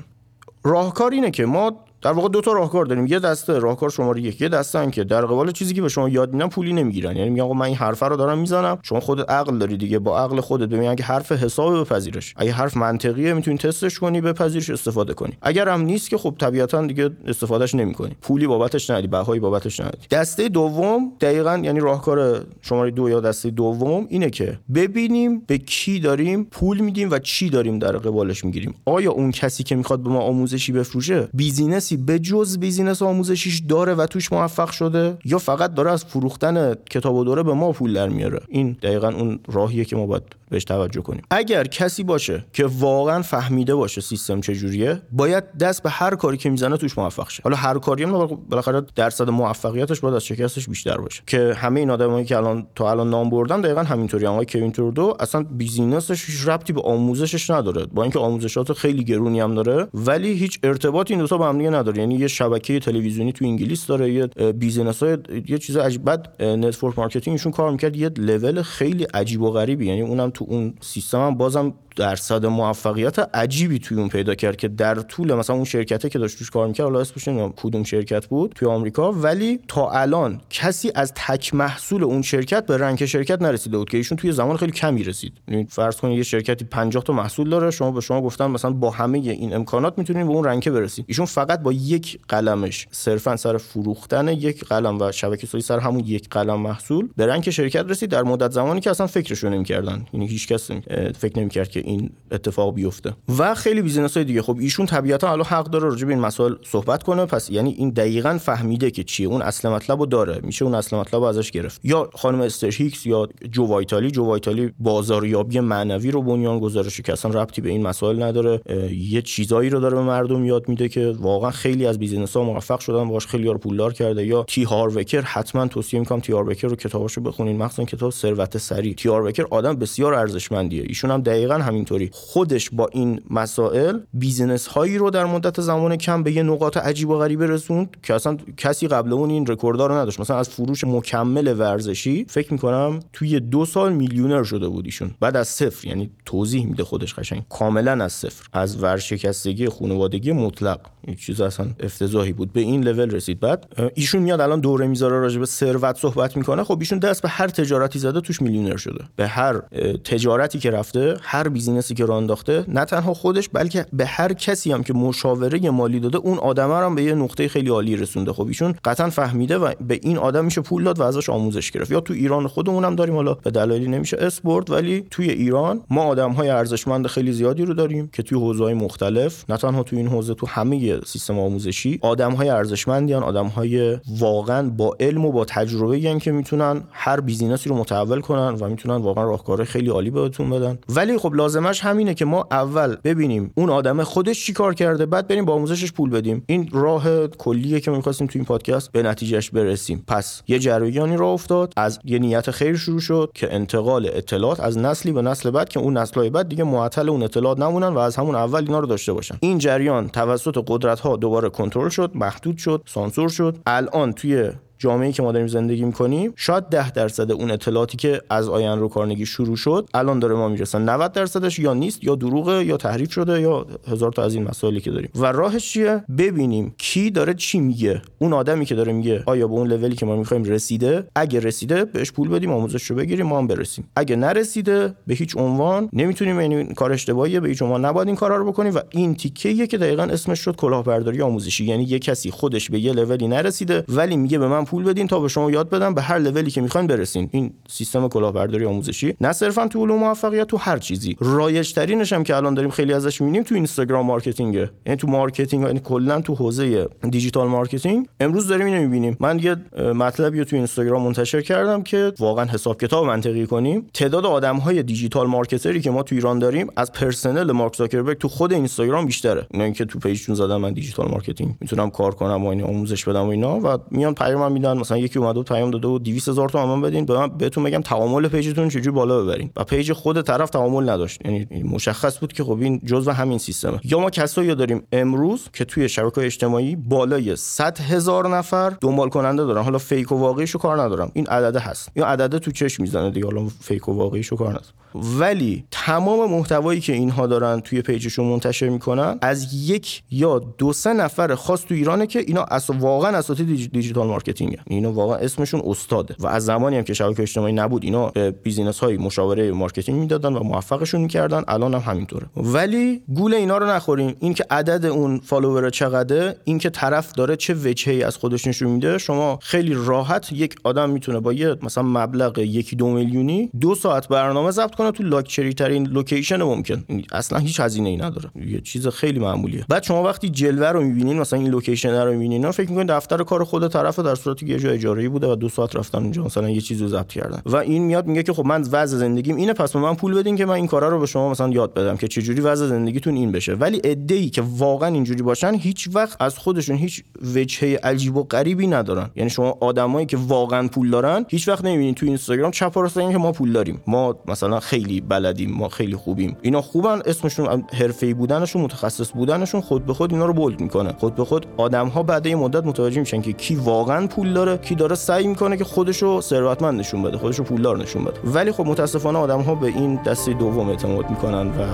[0.65, 3.07] راهکار اینه که ما در واقع دو تا راهکار داریم.
[3.07, 6.33] یه دسته راهکار شماره یک یه دسته که در قبال چیزی که به شما یاد
[6.33, 7.17] میدن پولی نمی‌گیرن.
[7.17, 8.79] یعنی میگن من این حرفه رو دارم می‌زنم.
[8.83, 9.99] شما خودت عقل داری دیگه.
[9.99, 14.71] با عقل خودت ببین اگه حرف حساب بپذیرش اگه حرف منطقیه می‌تونی تستش کنی بپذیرش
[14.71, 15.33] استفاده کنی.
[15.43, 18.17] اگر هم نیست که خب طبیعتا دیگه استفادهش نمی‌کنی.
[18.23, 19.99] پولی بابتش ندی بهایی بابتش ندی.
[20.11, 26.01] دسته دوم دقیقا یعنی راهکار شماره دو یا دسته دوم اینه که ببینیم به کی
[26.01, 28.75] داریم پول میدیم و چی داریم در قبالش می‌گیریم.
[28.85, 33.62] آیا اون کسی که می‌خواد به ما آموزشی بفروشه business ی به جز business آموزشیش
[33.68, 37.72] داره و توش موفق شده؟ یا فقط داره از فروختن کتاب و دوره به ما
[37.72, 41.22] پول در میاره؟ این دقیقا اون راهیه که ما باید بهش توجه کنیم.
[41.30, 46.50] اگر کسی باشه که واقعا فهمیده باشه سیستم چجوریه باید دست به هر کاری که
[46.50, 47.42] می‌زنه توش موفق شه.
[47.44, 51.22] حالا هر کاری هم بالاخره درصد موفقیتش باید از شکستش بیشتر باشه.
[51.26, 55.16] که همه این آدمایی که الان تا الان نام بردن دقیقا همینطوری آقای کوین ترودو
[55.20, 57.87] اصلا business ش ربطی به آموزشش نداره.
[57.87, 61.59] با اینکه آموزشات خیلی گرونی هم داره ولی هیچ ارتباطی این دو تا با هم
[61.97, 65.18] یعنی یه شبکه تلویزیونی تو انگلیس داره یه business های
[65.49, 69.87] یه چیز عجیب بعد network marketing شون کار می‌کرد یه لول خیلی عجیب و غریبی.
[69.87, 74.68] یعنی اونم تو اون سیستم هم بازم درصد موفقیت عجیبی توی اون پیدا کرد که
[74.68, 78.26] در طول مثلا اون شرکته که داشت توش کار می‌کرد حالا اسمش نمی‌دونم کدوم شرکت
[78.26, 83.42] بود توی آمریکا ولی تا الان کسی از تک محصول اون شرکت به rank شرکت
[83.42, 85.33] نرسیده بود که ایشون توی زمان خیلی کمی رسید.
[85.48, 88.90] یعنی فرض کنید یه شرکتی 50 تا محصول داره شما به شما گفتن مثلا با
[88.90, 93.57] همه این امکانات می‌تونید به اون rank برسید ایشون فقط با یک قلمش صرفا سر
[93.57, 98.11] فروختن یک قلم و شبکه سازی سر همون یک قلم محصول به rank شرکت رسید.
[98.11, 100.07] در مدت زمانی که اصلا فکرشو نمی‌کردن.
[100.12, 100.70] یعنی هیچ کس
[101.18, 103.14] فکر نمی‌کرد که این اتفاق بیفته.
[103.38, 104.42] و خیلی business های دیگه.
[104.42, 107.27] خب ایشون طبیعتا الان حق داره راجع به این مسائل صحبت کنه.
[107.27, 109.29] پس یعنی این دقیقا فهمیده که چیه.
[109.29, 110.40] اون اصل مطلب رو داره.
[110.42, 111.81] میشه اون اصل مطلب رو ازش گرفت.
[111.85, 114.11] یا خانم استر هیکس یا جو وایتالی.
[114.11, 118.61] جو وایتالی بازاریابی معنوی رو بنیان گذارشه که اصلا ربطی به این مسائل نداره.
[118.92, 122.81] یه چیزایی رو داره به مردم یاد میده که واقعا خیلی از business ها موفق
[122.81, 124.27] شدن باش خیلی رو پولدار کرده.
[124.27, 127.57] یا تی هارو اکر حتما توصیه می‌کنم تی هارو اکر رو کتاباشو بخونین.
[127.57, 128.94] مخصوصا کتاب ثروت سریع.
[128.94, 130.85] تی هارو اکر آدم بسیار ارزشمندیه.
[130.88, 132.11] ایشون هم دقیقا همینطوری.
[132.13, 137.09] خودش با این مسائل business هایی رو در مدت زمان کم به یه نقاط عجیب
[137.09, 140.21] و غریبی رسوند که اصلا کسی قبل اون این رکوردها رو نداشت.
[140.21, 145.11] مثلا از فروش مکمل ورزشی فکر می‌کنم توی دو سال میلیونر شده بود ایشون.
[145.21, 147.43] بعد از صفر یعنی توضیح میده خودش قشنگ.
[147.49, 148.47] کاملا از صفر.
[148.53, 150.81] از ورشکستگی خانوادگی مطلق.
[151.07, 152.53] این چیز اصلا افتضاحی بود.
[152.53, 153.41] به این لول رسید.
[153.41, 156.65] بعد ایشون میاد الان دوره می‌ذاره راجع به ثروت صحبت می‌کنه.
[156.65, 159.05] خب ایشون دست به هر تجارتی زده توش میلیونر شده.
[159.17, 159.59] به هر
[160.05, 164.33] تجارتی که رفته هر business ی که راه انداخته نه تنها خودش بلکه به هر
[164.33, 168.33] کسی هم که مشاوره مالی داده اون آدم هم به یه نقطه خیلی عالی رسونده.
[168.33, 171.90] خب ایشون قطعا فهمیده و به این آدم میشه پول داد و ازش آموزش گرفت.
[171.90, 175.80] یا تو ایران خودمون هم داریم حالا به دلایلی نمیشه اسم برد ولی توی ایران
[175.91, 179.97] ما آدم های ارزشمند خیلی زیادی رو داریم که توی حوزه مختلف نه تنها تو
[179.97, 185.32] این حوزه تو همه سیستم آموزشی آدم های ارزشمندیان آدم های واقعا با علم و
[185.32, 189.64] با تجربه یعنی که می‌تونن هر business ی رو متحول کنن و می‌تونن واقعا راهکار
[189.64, 190.78] خیلی عالی بهتون بدن.
[190.89, 195.07] ولی خب لازم لازمش همینه که ما اول ببینیم اون آدم خودش چی کار کرده
[195.07, 196.44] بعد بریم به آموزشش پول بدیم.
[196.46, 200.05] این راه کلیه که می‌خواستیم تو این پادکست به نتیجهش برسیم.
[200.07, 204.78] پس یه جریانی راه افتاد از یه نیت خیر شروع شد که انتقال اطلاعات از
[204.78, 208.16] نسلی به نسل بعد که اون نسل‌های بعد دیگه معطل اون اطلاعات نمونن و از
[208.16, 209.34] همون اول اینا رو داشته باشن.
[209.40, 213.57] این جریان توسط قدرت ها دوباره کنترل شد محدود شد سانسور شد.
[213.66, 218.49] الان توی جامعه که ما داریم زندگی می‌کنیم شاید 10 درصد اون اطلاعاتی که از
[218.49, 222.77] اندرو کارنگی شروع شد الان داره ما می‌رسن 90 درصدش یا نیست یا دروغه یا
[222.77, 225.11] تحریف شده یا هزار تا از این مسائلی که داریم.
[225.14, 228.03] و راهش چیه؟ ببینیم کی داره چی میگه.
[228.18, 231.85] اون آدمی که داره میگه آیا به اون لولی که ما می‌خوایم رسیده؟ اگه رسیده
[231.85, 233.89] بهش پول بدیم آموزش رو بگیریم ما هم برسیم.
[233.97, 238.37] اگه نرسیده به هیچ عنوان نمی‌تونیم این کار اشتباهیه به هیچ عنوان نباید این کارا
[238.37, 238.75] رو بکنیم.
[238.75, 241.64] و این تیکه که دقیقا اسمش شد کلاهبرداری آموزشی.
[241.64, 245.21] یعنی یه کسی خودش به یه لولی نرسیده ولی میگه به من پول بدین تا
[245.21, 247.29] به شما یاد بدم به هر لولی که می‌خواین برسین.
[247.33, 249.15] این سیستم کلاهبرداری آموزشی.
[249.21, 251.17] نه صرفا تو علوم موفقیت تو هر چیزی.
[251.21, 255.64] رایج ترینش هم که الان داریم خیلی ازش می‌بینیم تو اینستاگرام marketing یعنی تو marketing
[255.65, 258.07] یعنی کلا تو حوزه digital marketing.
[258.21, 259.17] امروز داریم اینو می‌بینیم.
[259.21, 259.57] من یه
[259.93, 263.87] مطلبی تو اینستاگرام منتشر کردم که واقعا حساب کتاب منطقی کنیم.
[263.95, 268.19] تعداد آدم های digital marketer ی که ما تو ایران داریم از پرسنل مارک زاکربرگ
[268.19, 269.47] تو خود اینستاگرام بیشتره.
[269.55, 273.05] نه اینکه تو page شون زدن من digital marketing می‌تونم کار کنم و این آموزش
[273.05, 276.28] بدم و اینا و میان پیام میدن مثلا یکی اومده و پیام داده و 200
[276.28, 277.05] هزار تومان بدین.
[277.05, 279.50] به من بهتون بگم تعامل page تون چجوری بالا ببرین.
[279.57, 281.20] و page خود طرف تعامل نداشت.
[281.24, 283.80] یعنی مشخص بود که خب این جزء همین سیستمه.
[283.84, 289.44] یا ما کسایی داریم امروز که توی شبکه اجتماعی بالای 100 هزار نفر دنبال کننده
[289.44, 289.62] دارن.
[289.62, 291.11] حالا fake و واقعیشو کار ندارم.
[291.14, 291.90] این عدده هست.
[291.94, 293.26] این عدده تو چش می‌زنه دیگه.
[293.26, 294.74] حالا fake و واقعیشو کار ندارم.
[294.94, 300.72] ولی تمام محتوایی که اینها دارن توی page شون منتشر می‌کنن از یک یا دو
[300.72, 304.43] سه نفر خاص تو ایرانه که اینا اصلا واقعا اساتید digital marketing.
[304.66, 306.16] اینا واقعا اسمشون استاده.
[306.18, 310.32] و از زمانی هم که شبکه اجتماعی نبود اینا به business های مشاوره marketing می‌دادن
[310.32, 311.42] و موفقشون می‌کردن.
[311.49, 312.26] الان هم همینطوره.
[312.36, 317.36] ولی گول اینا رو نخورین این که عدد اون follower چقدره این که طرف داره
[317.36, 321.84] چه وجهی از خودش نشون میده شما خیلی راحت یک آدم می‌تونه با یه مثلا
[321.84, 326.84] مبلغ یکی دو میلیونی دو ساعت برنامه ضبط کنه تو لاکچری ترین location ممکن.
[327.12, 328.30] اصلا هیچ هزینه ای نداره.
[328.47, 329.64] یه چیز خیلی معمولیه.
[329.68, 333.45] بعد شما وقتی جلوه رو می‌بینین مثلا این location رو می‌بینین فکر می‌کنین دفتر کار
[333.45, 336.61] خود طرف در که یه جای اجاره بوده و دو ساعت رفتن اونجا مثلا یه
[336.61, 337.43] چیزی رو ضبط کردن.
[337.47, 340.45] و این میاد میگه که خب من وضع زندگیم اینه پس من پول بدین که
[340.45, 343.55] من این کارا رو به شما مثلا یاد بدم که چجوری وضع زندگیتون این بشه.
[343.55, 347.05] ولی ای که واقعا اینجوری باشن هیچ وقت از خودشون هیچ
[347.35, 349.11] وجهه عجیب و غریبی ندارن.
[349.16, 353.18] یعنی شما آدمایی که واقعا پول دارن هیچ وقت نمی‌بینین تو اینستاگرام چپ راست که
[353.18, 353.80] ما پول داریم.
[353.87, 356.37] ما مثلا خیلی بلدیم ما خیلی خوبیم.
[356.43, 360.95] اینا خوبن اسمشون حرفه‌ای بودنشون متخصص بودنشون خود به خود اینا رو bold می‌کنه.
[360.99, 364.75] خود به خود آدم ها بعد مدت متوجه میشن که کی واقعا پول داره کی
[364.75, 368.20] داره سعی می‌کنه که خودشو ثروتمند نشون بده خودشو پولدار نشون بده.
[368.25, 371.66] ولی خب متاسفانه آدم ها به این دسته دوم اعتماد می‌کنن و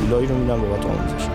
[0.00, 1.28] پولایی رو میدن بابت آموزش.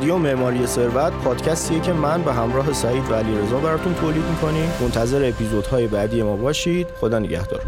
[0.00, 4.72] رادیو معماری ثروت پادکستیه که من به همراه سعید و علیرضا براتون تولید می‌کنیم.
[4.80, 6.86] منتظر اپیزودهای بعدی ما باشید.
[7.00, 7.62] خدا نگهدار.